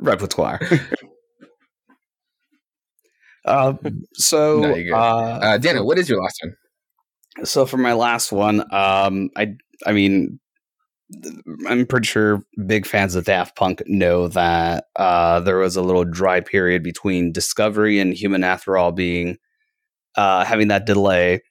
[0.00, 0.60] repertoire.
[3.44, 3.74] uh,
[4.14, 6.56] so, No, uh, Uh, Daniel, what is your last one?
[7.44, 9.54] so for my last one, um, I,
[9.86, 10.40] I mean,
[11.68, 16.04] I'm pretty sure big fans of Daft Punk know that uh, there was a little
[16.04, 19.36] dry period between Discovery and Human After All being
[20.16, 21.42] uh, having that delay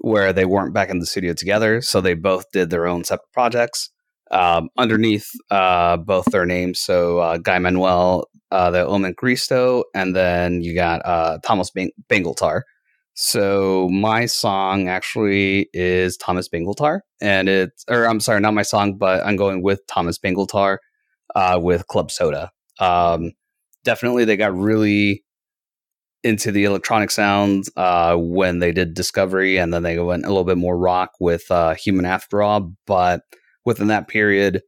[0.00, 3.32] where they weren't back in the studio together, so they both did their own separate
[3.32, 3.90] projects
[4.30, 6.80] um, underneath uh, both their names.
[6.80, 11.70] So uh, Guy Manuel, uh, de Homem-Christo, and then you got uh, Thomas
[12.10, 12.62] Bangalter.
[13.14, 18.98] So my song actually is Thomas Bangalter, and it's or I'm sorry, not my song,
[18.98, 20.78] but I'm going with Thomas Bangalter
[21.36, 22.50] uh, with Club Soda.
[22.80, 23.30] Um,
[23.84, 25.24] definitely, they got really
[26.24, 30.44] into the electronic sounds uh, when they did Discovery, and then they went a little
[30.44, 32.74] bit more rock with uh, Human After All.
[32.84, 33.20] But
[33.64, 34.62] within that period,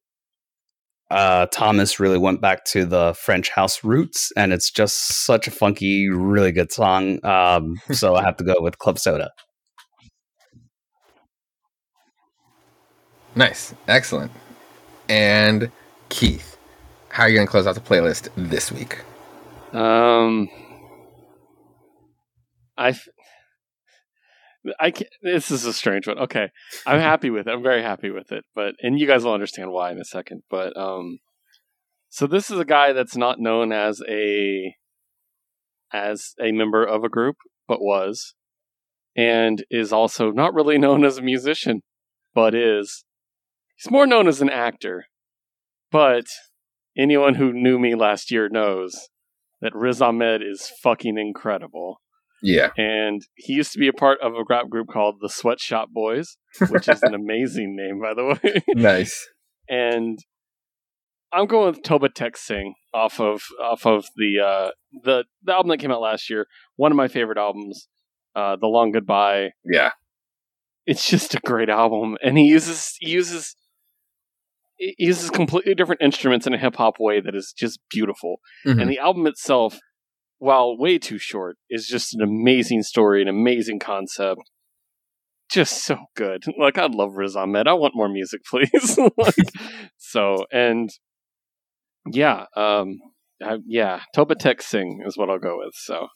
[1.11, 5.51] uh, Thomas really went back to the French house roots, and it's just such a
[5.51, 7.25] funky, really good song.
[7.25, 9.31] Um, so I have to go with Club Soda.
[13.35, 14.33] Nice, excellent.
[15.09, 15.71] And
[16.09, 16.57] Keith,
[17.09, 19.01] how are you going to close out the playlist this week?
[19.73, 20.49] Um,
[22.79, 23.09] I, f-
[24.81, 26.19] I can't, This is a strange one.
[26.19, 26.51] Okay,
[26.87, 27.51] I'm happy with it.
[27.51, 28.45] I'm very happy with it.
[28.55, 30.43] But and you guys will understand why in a second.
[30.51, 31.19] But um,
[32.09, 34.75] so this is a guy that's not known as a
[35.93, 37.37] as a member of a group,
[37.69, 38.35] but was,
[39.17, 41.83] and is also not really known as a musician,
[42.35, 43.05] but is.
[43.77, 45.05] He's more known as an actor,
[45.93, 46.25] but
[46.97, 49.09] anyone who knew me last year knows
[49.61, 52.01] that Riz Ahmed is fucking incredible.
[52.43, 55.59] Yeah, And he used to be a part of a rap group called the Swet
[55.59, 56.37] Shop Boys,
[56.69, 58.63] which is an amazing name, by the way.
[58.75, 59.27] nice.
[59.69, 60.19] and
[61.33, 64.71] I'm going with Toba Tek Singh off of off of the uh,
[65.03, 66.47] the the album that came out last year.
[66.77, 67.89] One of my favorite albums,
[68.35, 69.51] uh, The Long Goodbye.
[69.65, 69.91] Yeah,
[70.87, 73.57] It's just a great album, and he uses he uses
[74.77, 78.37] he uses completely different instruments in a hip hop way that is just beautiful.
[78.67, 78.83] Mhm.
[78.83, 79.79] And the album itself,
[80.39, 84.41] while way too short, is just an amazing story, an amazing concept.
[85.51, 86.45] Just so good.
[86.59, 87.69] Like I love Riz Ahmed.
[87.69, 88.99] I want more music, please.
[89.17, 89.35] Like,
[89.97, 90.91] so and
[92.13, 92.99] yeah, um,
[93.43, 95.75] I, yeah, Toba Tek Singh is what I'll go with.
[95.75, 96.09] So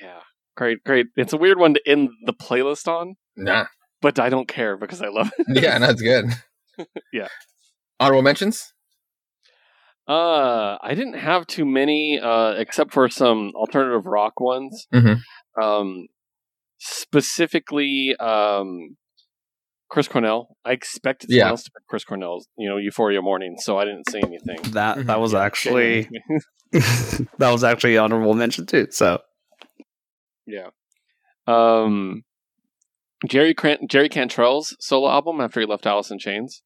[0.00, 0.20] yeah,
[0.56, 1.06] great, great.
[1.16, 3.66] It's a weird one to end the playlist on, nah,
[4.02, 5.62] but I don't care because I love it.
[5.62, 6.26] yeah, that's good.
[7.10, 7.28] Yeah.
[7.98, 8.74] Honorable mentions.
[10.08, 14.86] Uh, I didn't have too many, uh, except for some alternative rock ones.
[14.94, 15.18] Mhm.
[15.60, 16.06] Um,
[16.78, 18.96] specifically, um,
[19.88, 20.56] Chris Cornell.
[20.64, 21.50] I expected someone Yeah.
[21.50, 24.58] else to pick Chris Cornell's, you know, Euphoria Morning, so I didn't say anything.
[24.74, 26.08] That that was actually
[26.72, 28.88] that was actually honorable mention too.
[28.90, 29.20] So
[30.46, 30.70] Yeah.
[31.46, 32.24] Um,
[33.28, 36.62] Jerry Cran- Jerry Cantrell's solo album after he left Alice in Chains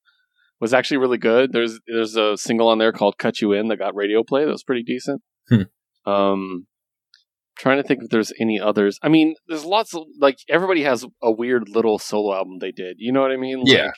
[0.60, 1.52] was actually really good.
[1.52, 4.44] There's there's a single on there called "Cut You In" that got radio play.
[4.44, 5.22] That was pretty decent.
[5.48, 5.62] Hmm.
[6.10, 6.66] Um,
[7.58, 8.98] trying to think if there's any others.
[9.02, 12.96] I mean, there's lots of like everybody has a weird little solo album they did.
[12.98, 13.62] You know what I mean?
[13.64, 13.86] Yeah.
[13.86, 13.94] Like,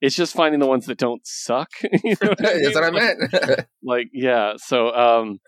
[0.00, 1.68] it's just finding the ones that don't suck.
[2.04, 3.18] you know what I That's what I mean?
[3.20, 3.66] Like- meant.
[3.82, 5.38] like yeah so um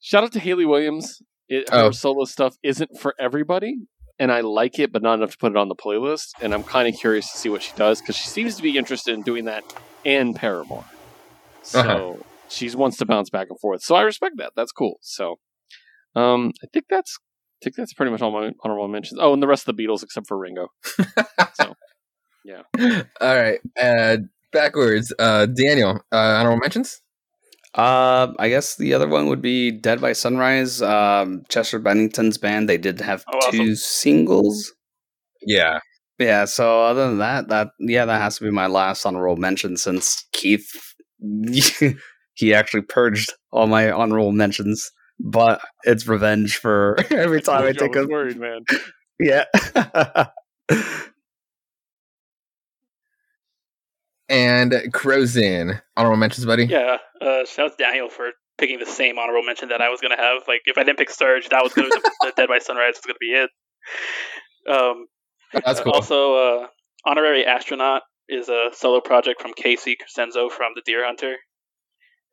[0.00, 1.90] shout out to hayley williams it, her Oh.
[1.90, 3.76] solo stuff isn't for everybody
[4.18, 6.62] and i like it but not enough to put it on the playlist and i'm
[6.64, 9.22] kind of curious to see what she does because she seems to be interested in
[9.22, 9.64] doing that
[10.04, 10.84] and paramore
[11.62, 12.22] so Uh-huh.
[12.48, 15.36] she wants to bounce back and forth so i respect that that's cool so
[16.14, 19.42] um i think that's i think that's pretty much all my honorable mentions oh and
[19.42, 20.68] the rest of the beatles except for ringo
[21.54, 21.74] so
[22.46, 22.60] yeah.
[23.22, 23.58] All right.
[23.80, 24.18] Uh,
[24.52, 25.14] backwards.
[25.18, 25.98] Uh, Daniel.
[26.12, 27.00] Uh, honorable mentions.
[27.74, 30.80] Uh, I guess the other one would be Dead by Sunrise.
[30.82, 32.68] Um, Chester Bennington's band.
[32.68, 33.74] They did have Oh, two awesome.
[33.76, 34.72] singles.
[35.42, 35.80] Yeah.
[36.18, 36.44] Yeah.
[36.44, 40.24] So other than that, that yeah, that has to be my last honorable mention since
[40.32, 40.70] Keith
[42.34, 44.90] he actually purged all my honorable mentions.
[45.20, 48.60] But it's revenge for every time I told you take was a worried man
[49.20, 49.44] yeah.
[54.28, 55.80] And Crozin.
[55.96, 56.66] Honorable mentions, buddy.
[56.66, 60.00] Yeah, uh, shout out to Daniel for picking the same honorable mention that I was
[60.00, 60.42] gonna have.
[60.48, 63.04] Like, if I didn't pick Serj, that was gonna be the, Dead by Sunrise was
[63.06, 63.50] gonna be it.
[64.70, 65.06] Um,
[65.64, 65.92] That's cool.
[65.92, 66.66] Also, uh,
[67.04, 71.36] honorary astronaut is a solo project from Casey Crescenzo from the Dear Hunter,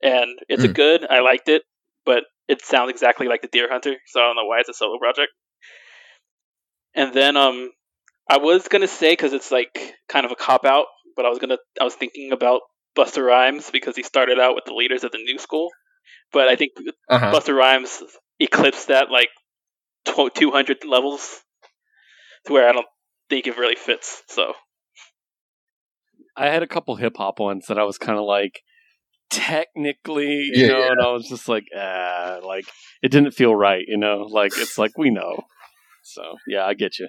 [0.01, 0.75] and it's a Mm.
[0.75, 1.05] good.
[1.09, 1.63] I liked it,
[2.05, 4.73] but it sounds exactly like the Dear Hunter, so I don't know why it's a
[4.73, 5.31] solo project.
[6.95, 7.71] And then, um,
[8.29, 10.85] I was gonna say because it's like kind of a cop out,
[11.15, 12.61] but I was gonna I was thinking about
[12.95, 15.69] Busta Rhymes because he started out with the leaders of the new school,
[16.31, 16.71] but I think
[17.09, 17.33] Uh-huh.
[17.33, 18.03] Busta Rhymes
[18.39, 19.29] eclipsed that like
[20.05, 21.41] 200 levels
[22.45, 22.87] to where I don't
[23.29, 24.23] think it really fits.
[24.27, 24.53] So
[26.35, 28.61] I had a couple hip hop ones that I was kind of like,
[29.29, 30.91] technically, you Yeah, know, yeah.
[30.91, 32.65] and I was just like, ah, like
[33.01, 35.43] it didn't feel right, you know, like it's like we know.
[36.03, 37.07] So yeah, I get you.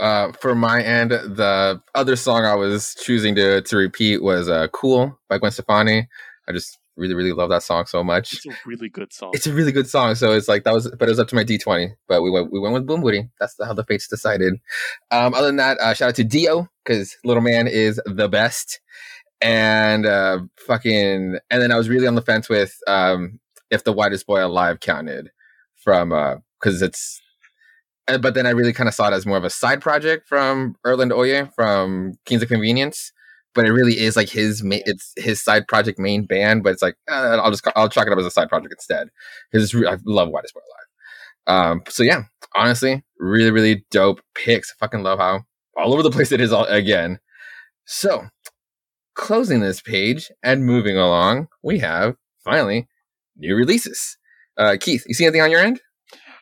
[0.00, 4.66] Uh, for my end, the other song I was choosing to to repeat was uh,
[4.68, 6.08] "Cool" by Gwen Stefani.
[6.48, 8.32] I just really, really love that song so much.
[8.32, 9.30] It's a really good song.
[9.34, 10.14] It's a really good song.
[10.16, 11.94] So it's like that was, but it was up to my D twenty.
[12.08, 13.30] But we went, we went with Bunbury.
[13.38, 14.54] That's how the fates decided.
[15.10, 18.80] Um, other than that, uh, shout out to Dio because Little Man is the best.
[19.40, 23.38] And uh, fucking, and then I was really on the fence with um,
[23.70, 25.30] if the Whitest Boy Alive counted
[25.76, 26.10] from
[26.60, 27.20] because it's.
[28.08, 30.28] Uh, But then I really kind of saw it as more of a side project
[30.28, 33.12] from Erlend Øye from Kings of Convenience
[33.54, 36.82] but it really is like his ma- it's his side project main band but it's
[36.82, 39.08] like uh, i'll just ca- i'll chalk it up as a side project instead
[39.52, 40.60] because re- i love white is Boy
[41.46, 41.72] alive.
[41.72, 42.22] Um so yeah
[42.56, 44.72] honestly really really dope picks.
[44.80, 45.42] Fucking love how
[45.76, 47.18] all over the place it is all again.
[47.84, 48.24] So
[49.14, 52.88] closing this page and moving along we have finally
[53.36, 54.16] new releases.
[54.56, 55.80] Uh keith you see anything on your end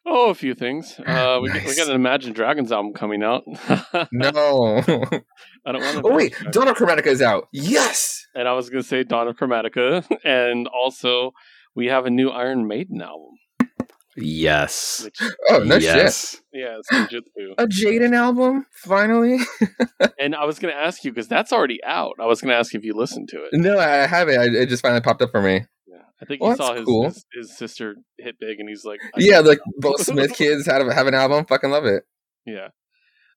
[0.06, 1.00] oh, a few things.
[1.12, 3.42] Uh, we, we got an Imagine Dragons album coming out.
[4.12, 4.82] no
[5.64, 6.02] I don't want to.
[6.04, 9.36] oh wait dawn of chromatica is out yes and I was gonna say Dawn of
[9.36, 11.32] Chromatica, and also
[11.74, 13.38] we have a new Iron Maiden album,
[14.16, 15.02] yes.
[15.04, 15.18] which
[15.50, 16.40] oh no shit yes.
[16.52, 17.54] yeah, it's Senjutsu.
[17.58, 19.38] a jaden album finally
[20.18, 22.14] and I was gonna ask you because that's already out.
[22.20, 23.50] I was gonna ask if you listened to it.
[23.52, 24.38] No, I haven't.
[24.38, 25.66] I, it just finally popped up for me.
[25.92, 27.04] Yeah, I think Well, he saw his, cool.
[27.04, 30.94] his his sister hit big, and he's like, Yeah, like both Smith kids had a,
[30.94, 31.44] have an album.
[31.44, 32.04] Fucking love it.
[32.46, 32.68] yeah.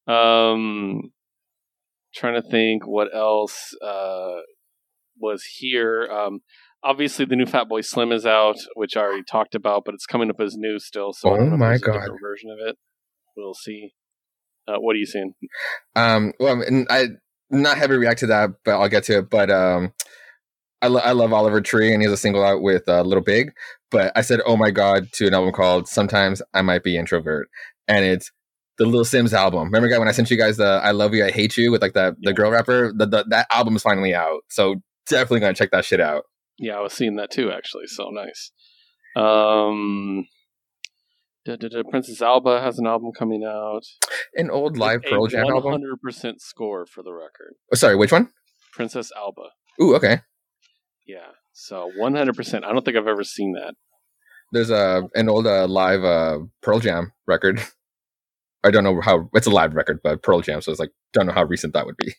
[0.08, 1.12] Um,
[2.16, 4.36] trying to think what else uh
[5.20, 6.08] was here.
[6.12, 6.40] Um,
[6.84, 10.30] obviously the new Fatboy Slim is out, which I already talked about, but it's coming
[10.30, 11.14] up as new still.
[11.14, 12.08] So Oh my God.
[12.22, 12.76] version of it.
[13.36, 13.94] We'll see.
[14.68, 15.34] Uh, what are you seeing?
[15.96, 17.08] Um, well, I
[17.50, 19.30] not heavy react to that, but I'll get to it.
[19.30, 19.94] But um,
[20.82, 23.24] I, lo- I love Oliver Tree, and he has a single out with uh, Little
[23.24, 23.54] Big.
[23.92, 27.48] But I said, "Oh my god!" to an album called "Sometimes I Might Be Introvert,"
[27.88, 28.32] and it's
[28.78, 29.66] the Little Simz album.
[29.66, 31.82] Remember, guy, when I sent you guys the "I Love You, I Hate You" with
[31.82, 32.92] like the the girl rapper?
[32.96, 34.76] The, the that album is finally out, so
[35.08, 36.24] definitely gonna check that shit out.
[36.58, 37.88] Yeah, I was seeing that too, actually.
[37.88, 38.52] So nice.
[39.16, 40.28] Um,
[41.46, 43.84] da, da, da, Princess Alba has an album coming out.
[44.36, 45.82] An old live a Pearl Jam album.
[46.06, 47.56] 100% score for the record.
[47.72, 48.30] Oh, sorry, which one?
[48.74, 49.50] Princess Alba.
[49.82, 50.22] Ooh, okay.
[51.06, 51.28] Yeah.
[51.54, 52.64] So 100%.
[52.64, 53.76] I don't think I've ever seen that.
[54.52, 57.62] There's a an old uh, live uh, Pearl Jam record.
[58.64, 60.62] I don't know how it's a live record, but Pearl Jam.
[60.62, 62.14] So it's like don't know how recent that would be.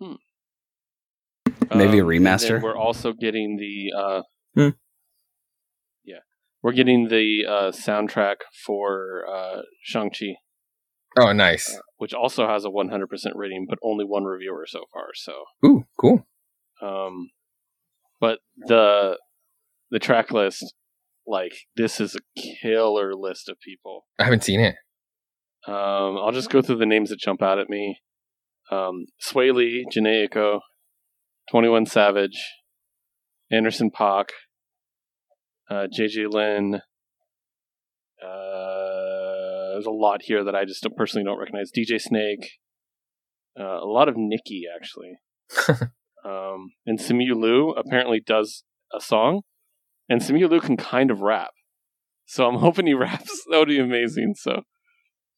[0.00, 2.62] Maybe a Um, and remaster?
[2.62, 4.22] we're also getting the uh,
[4.54, 4.68] Hmm.
[6.04, 6.20] yeah,
[6.62, 10.36] we're getting the uh, soundtrack for uh, Shang Chi,
[11.18, 11.78] Oh, nice.
[11.98, 15.08] which also has a 100% rating, but only one reviewer so far.
[15.14, 16.26] So, Ooh, cool.
[16.82, 17.30] um,
[18.20, 19.18] but the
[19.90, 20.74] the track list,
[21.26, 24.06] like this is a killer list of people.
[24.18, 24.76] I haven't seen it.
[25.66, 27.98] Um, I'll just go through the names that jump out at me.
[28.70, 30.60] Um, Swae Lee, Jhené Aiko,
[31.50, 32.38] 21 Savage,
[33.50, 34.28] Anderson .Paak,
[35.70, 36.80] uh, JJ Lin.
[38.22, 41.70] Uh, there's a lot here that I just don't, personally don't recognize.
[41.70, 42.50] DJ Snake.
[43.58, 45.18] Uh, a lot of Nikki, actually.
[46.24, 48.64] um, and Simu Liu apparently does
[48.94, 49.42] a song.
[50.08, 51.50] And Simu Liu can kind of rap.
[52.26, 53.42] So I'm hoping he raps.
[53.50, 54.34] That would be amazing.
[54.36, 54.62] So,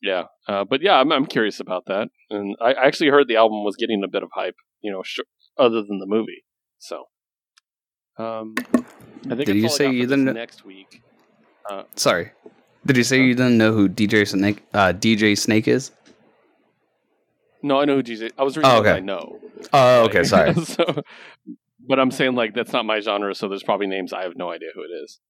[0.03, 0.25] yeah.
[0.49, 2.09] Uh, but yeah, I'm, I'm curious about that.
[2.31, 5.21] And I actually heard the album was getting a bit of hype, you know, sh-
[5.59, 6.45] other than the movie.
[6.79, 7.05] So,
[8.19, 11.03] um, I think Did you say you didn't- next week?
[11.97, 12.33] Sorry.
[12.87, 15.93] Did you say you didn't know who DJ Snake uh, DJ Snake is?
[17.63, 18.31] No, I know who DJ.
[18.39, 18.93] I was reading Oh, okay.
[18.93, 19.39] I know.
[19.73, 20.23] Oh, Like, okay.
[20.25, 20.55] Sorry.
[20.65, 21.03] so,
[21.87, 24.51] but I'm saying like that's not my genre, so there's probably names I have no
[24.51, 25.21] idea who it is.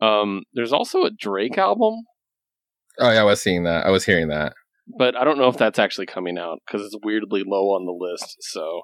[0.00, 2.04] Um, there's also a Drake album,
[3.00, 3.86] Oh yeah, I was seeing that.
[3.86, 4.54] I was hearing that.
[4.98, 7.92] but I don't know if that's actually coming out because it's weirdly low on the
[7.92, 8.82] list, so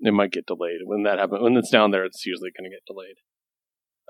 [0.00, 0.80] it might get delayed.
[0.84, 3.16] When that happens, when it's down there, it's usually going to get delayed.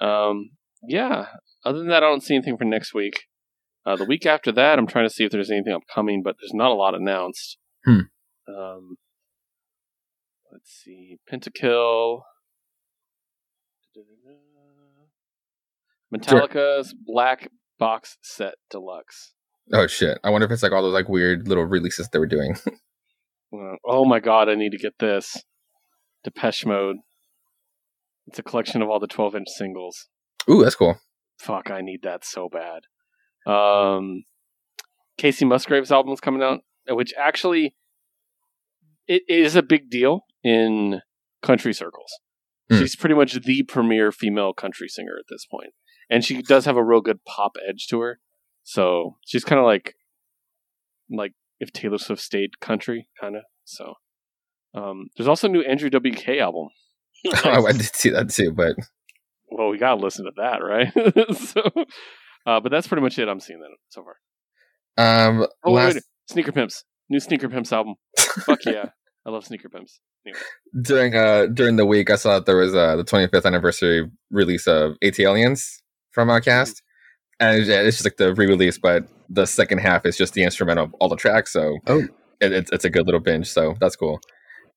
[0.00, 0.50] Um,
[0.86, 1.26] yeah.
[1.64, 3.24] Other than that, I don't see anything for next week.
[3.86, 6.54] Uh, the week after that, I'm trying to see if there's anything upcoming, but there's
[6.54, 7.58] not a lot announced.
[7.84, 8.00] Hmm.
[8.48, 8.96] Um,
[10.52, 12.22] let's see, Pentakill,
[16.14, 19.32] Metallica's Black Box Set Deluxe.
[19.72, 20.18] Oh shit!
[20.22, 22.56] I wonder if it's like all those like weird little releases they were doing.
[23.84, 25.36] Oh my god, I need to get this.
[26.24, 26.96] Depeche Mode.
[28.26, 30.08] It's a collection of all the 12 inch singles.
[30.50, 30.98] Ooh, that's cool.
[31.38, 32.82] Fuck, I need that so bad.
[33.46, 34.24] Um,
[35.18, 37.74] Kacey Musgraves' album's coming out, which actually
[39.06, 41.00] it is a big deal in
[41.42, 42.12] country circles.
[42.70, 42.78] Hmm.
[42.78, 45.74] She's pretty much the premier female country singer at this point,
[46.10, 48.20] and she does have a real good pop edge to her.
[48.62, 49.94] So she's kind of like,
[51.10, 53.42] like if Taylor Swift stayed country, kind of.
[53.64, 53.94] So
[54.74, 56.68] um, there's also a new Andrew WK album.
[57.44, 58.76] oh, I did see that too, but
[59.50, 60.92] Well, we gotta listen to that, right?
[61.36, 61.62] so,
[62.46, 63.28] uh, but that's pretty much it.
[63.28, 65.28] I'm seeing that so far.
[65.28, 67.94] um, Oh, wait, last wait, Sneaker Pimps, new Sneaker Pimps album.
[68.18, 68.90] Fuck yeah,
[69.26, 70.00] I love Sneaker Pimps.
[70.26, 70.40] Anyway,
[70.82, 74.66] during uh during the week, I saw that there was uh the 25th anniversary release
[74.66, 75.66] of ATLiens
[76.12, 76.80] from OutKast,
[77.40, 80.42] and it's, yeah, it's just like the re-release, but the second half is just the
[80.42, 81.52] instrumental of all the tracks.
[81.52, 82.02] So Oh.
[82.40, 83.48] it, it's it's a good little binge.
[83.48, 84.20] So that's cool.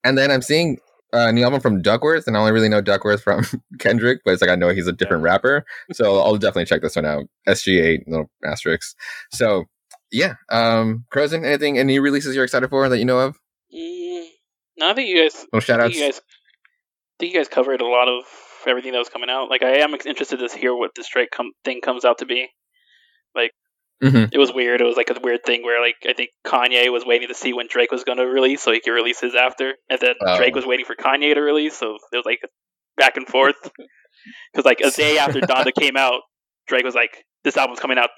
[0.03, 0.77] And then I'm seeing
[1.13, 3.45] a new album from Duckworth, and I only really know Duckworth from
[3.79, 5.63] Kendrick, but it's like I know he's a different rapper,
[5.93, 7.23] so I'll definitely check this one out.
[7.47, 8.93] SG8 little asterisks.
[9.31, 9.65] So
[10.11, 13.35] yeah, um, Crozen, anything any releases you're excited for that you know of?
[13.73, 14.25] Mm,
[14.77, 15.35] no, I think you guys.
[15.51, 15.99] Little shout outs.
[15.99, 16.19] guys.
[16.19, 18.23] I think you guys covered a lot of
[18.67, 19.49] everything that was coming out.
[19.49, 22.47] Like, I am interested to hear what the Drake com- thing comes out to be.
[24.03, 24.29] Mhm.
[24.31, 24.79] It was weird.
[24.79, 27.51] It was like a weird thing where, like, I think Kanye was waiting to see
[27.53, 30.37] when Drake was going to release so he could release his after, and then Oh.
[30.37, 31.75] Drake was waiting for Kanye to release.
[31.75, 32.39] So it was like
[32.97, 33.55] back and forth.
[34.51, 36.21] Because like a day after Donda came out,
[36.67, 38.09] Drake was like, "This album's coming out."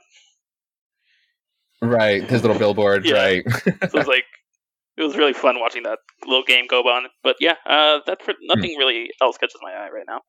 [1.81, 3.05] Right, his little billboard.
[3.05, 3.13] Yeah.
[3.13, 3.43] Right.
[3.49, 4.25] So it was like
[4.97, 7.05] it was really fun watching that little game go on.
[7.23, 10.21] But yeah, uh, that's for, nothing really else catches my eye right now.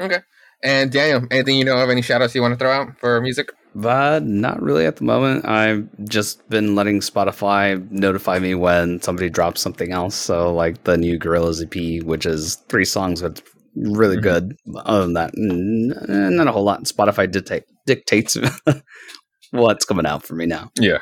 [0.00, 0.18] Okay.
[0.62, 1.90] And Daniel, anything you know of?
[1.90, 3.50] Any shout outs you want to throw out for music?
[3.74, 5.46] But not really at the moment.
[5.46, 10.14] I've just been letting Spotify notify me when somebody drops something else.
[10.14, 13.42] So, like the new Gorillaz EP, which is three songs, but
[13.76, 14.22] really Mhm.
[14.22, 14.56] good.
[14.76, 16.84] Other than that, n- not a whole lot.
[16.84, 18.38] Spotify dictate, dictates
[19.50, 20.70] what's coming out for me now.
[20.78, 21.00] Yeah.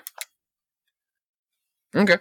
[1.95, 2.19] Okay.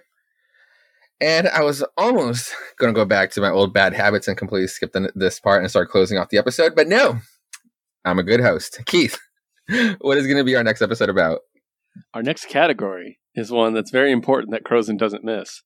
[1.22, 4.68] And I was almost going to go back to my old bad habits and completely
[4.68, 7.20] skip the, this part and start closing off the episode, but no,
[8.04, 8.82] I'm a good host.
[8.86, 9.18] Keith,
[10.00, 11.40] what is going to be our next episode about?
[12.14, 15.64] our next category is one that's very important that Crozen doesn't miss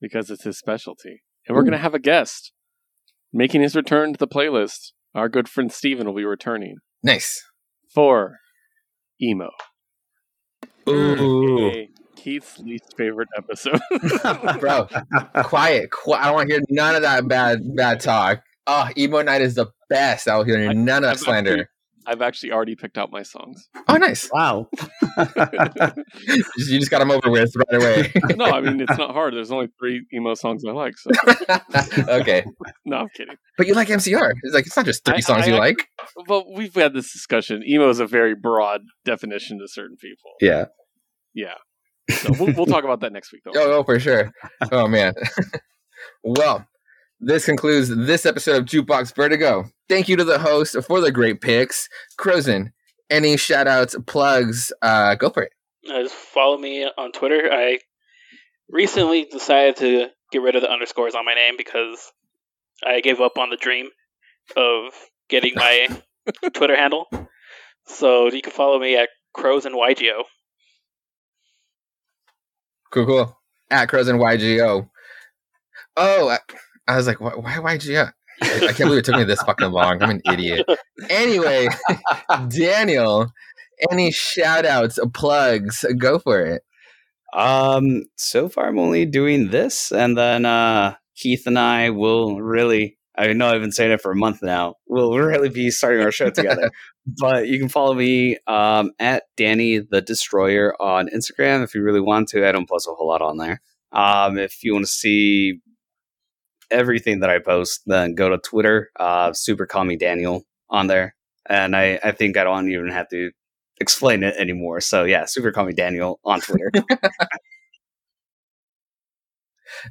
[0.00, 1.68] because it's his specialty, and we're hmm.
[1.68, 2.52] going to have a guest
[3.32, 4.92] making his return to the playlist.
[5.14, 7.42] Our good friend Steven will be returning Nice.
[7.92, 8.36] for
[9.22, 9.50] emo.
[10.88, 11.68] Ooh.
[11.68, 13.80] aka Keith's least favorite episode.
[14.60, 14.88] Bro,
[15.44, 15.90] quiet.
[15.90, 18.42] Qui- I don't want to hear none of that bad bad talk.
[18.66, 20.28] Oh, emo night is the best.
[20.28, 21.70] I'll hear none of that I've- I've slander.
[22.04, 23.68] Been I've actually already picked out my songs.
[23.88, 24.28] Oh, nice.
[24.32, 24.68] Wow.
[25.16, 28.12] you just got them over with right away.
[28.36, 29.34] no, I mean it's not hard.
[29.34, 30.94] There's only three emo songs I like.
[30.98, 31.10] So
[32.08, 32.44] okay,
[32.84, 33.36] no, I'm kidding.
[33.56, 34.32] but you like MCR.
[34.42, 35.88] It's like it's not just three I- songs I you ac- like.
[36.28, 37.62] Well, we've had this discussion.
[37.66, 40.32] Emo is a very broad definition to certain people.
[40.40, 40.66] Yeah.
[41.34, 41.54] Yeah.
[42.10, 43.52] So we'll, we'll talk about that next week, though.
[43.54, 44.30] Oh, oh, for sure.
[44.72, 45.14] Oh man.
[46.24, 46.66] well,
[47.20, 49.64] this concludes this episode of Jukebox Vertigo.
[49.90, 51.88] Thank you to the host for the great picks.
[52.16, 52.72] Crozen,
[53.10, 55.52] any shout outs, plugs, uh, go for it.
[55.84, 57.52] Uh, just follow me on Twitter.
[57.52, 57.80] I
[58.68, 62.12] recently decided to get rid of the underscores on my name because
[62.86, 63.88] I gave up on the dream
[64.56, 64.92] of
[65.28, 65.88] getting my
[66.54, 67.06] Twitter handle.
[67.86, 70.22] So you can follow me at Crozen YGO.
[72.92, 73.38] Cool, cool.
[73.72, 74.88] At Crozen YGO.
[75.96, 76.38] Oh, I,
[76.86, 78.12] I was like, why, why YGO?
[78.42, 80.02] I, I can't believe it took me this fucking long.
[80.02, 80.66] I'm an idiot.
[81.08, 81.68] Anyway,
[82.48, 83.32] Daniel,
[83.90, 86.62] any shout outs, plugs, go for it.
[87.32, 92.98] Um, so far I'm only doing this, and then uh Keith and I will really
[93.16, 94.76] I know I've been saying it for a month now.
[94.86, 96.70] We'll really be starting our show together.
[97.20, 102.00] but you can follow me um at Danny the Destroyer on Instagram if you really
[102.00, 102.48] want to.
[102.48, 103.60] I don't post a whole lot on there.
[103.92, 105.60] Um if you want to see
[106.70, 111.14] everything that I post, then go to Twitter, uh super call me Daniel on there.
[111.48, 113.30] And I, I think I don't even have to
[113.80, 114.80] explain it anymore.
[114.80, 116.70] So yeah, super call me Daniel on Twitter.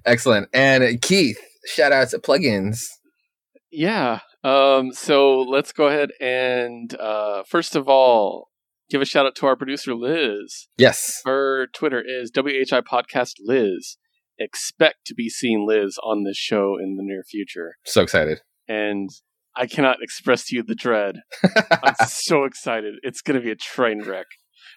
[0.06, 0.50] Excellent.
[0.54, 2.86] And Keith, shout out to plugins.
[3.72, 4.20] Yeah.
[4.44, 8.50] Um, so let's go ahead and uh, first of all,
[8.90, 10.68] give a shout out to our producer Liz.
[10.78, 11.22] Yes.
[11.26, 13.98] Her Twitter is WHI Podcast Liz.
[14.40, 17.76] Expect to be seeing Liz on this show in the near future.
[17.86, 18.40] So excited.
[18.68, 19.10] And
[19.56, 21.18] I cannot express to you the dread.
[21.84, 22.96] I'm so excited.
[23.02, 24.28] It's going to be a train wreck.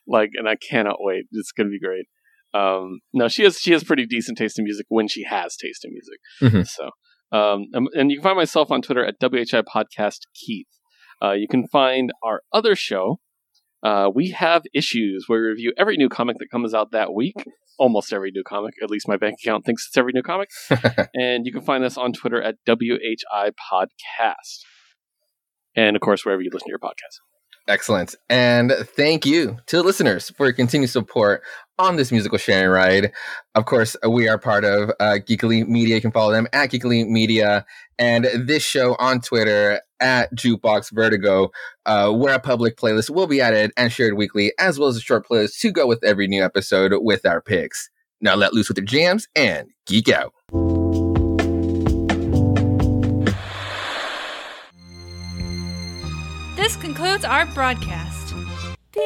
[0.06, 1.26] Like, and I cannot wait.
[1.30, 2.06] It's going to be great.
[2.54, 5.84] Um, no, she has she has pretty decent taste in music when she has taste
[5.84, 6.18] in music.
[6.54, 6.68] Mhm.
[6.68, 6.90] So,
[7.36, 10.66] um, um, and you can find myself on Twitter at WHI Podcast Keith.
[11.22, 13.20] Uh, you can find our other show.
[13.82, 17.36] Uh, we have issues where we review every new comic that comes out that week.
[17.82, 18.74] Almost every new comic.
[18.80, 20.50] At least my bank account thinks it's every new comic.
[21.14, 24.60] and you can find us on Twitter at WHI Podcast.
[25.74, 27.18] And of course, wherever you listen to your podcast.
[27.68, 28.14] Excellent.
[28.28, 31.42] And thank you to the listeners for your continued support
[31.78, 33.12] on this musical sharing ride.
[33.54, 35.94] Of course, we are part of uh, Geekly Media.
[35.96, 37.64] You can follow them at Geekly Media
[37.98, 41.50] and this show on Twitter at Jukebox Vertigo,
[41.86, 45.00] uh, where a public playlist will be added and shared weekly, as well as a
[45.00, 47.88] short playlist to go with every new episode with our picks.
[48.20, 50.34] Now let loose with the jams and geek out.
[56.56, 58.34] This concludes our broadcast.
[58.92, 59.02] Beep.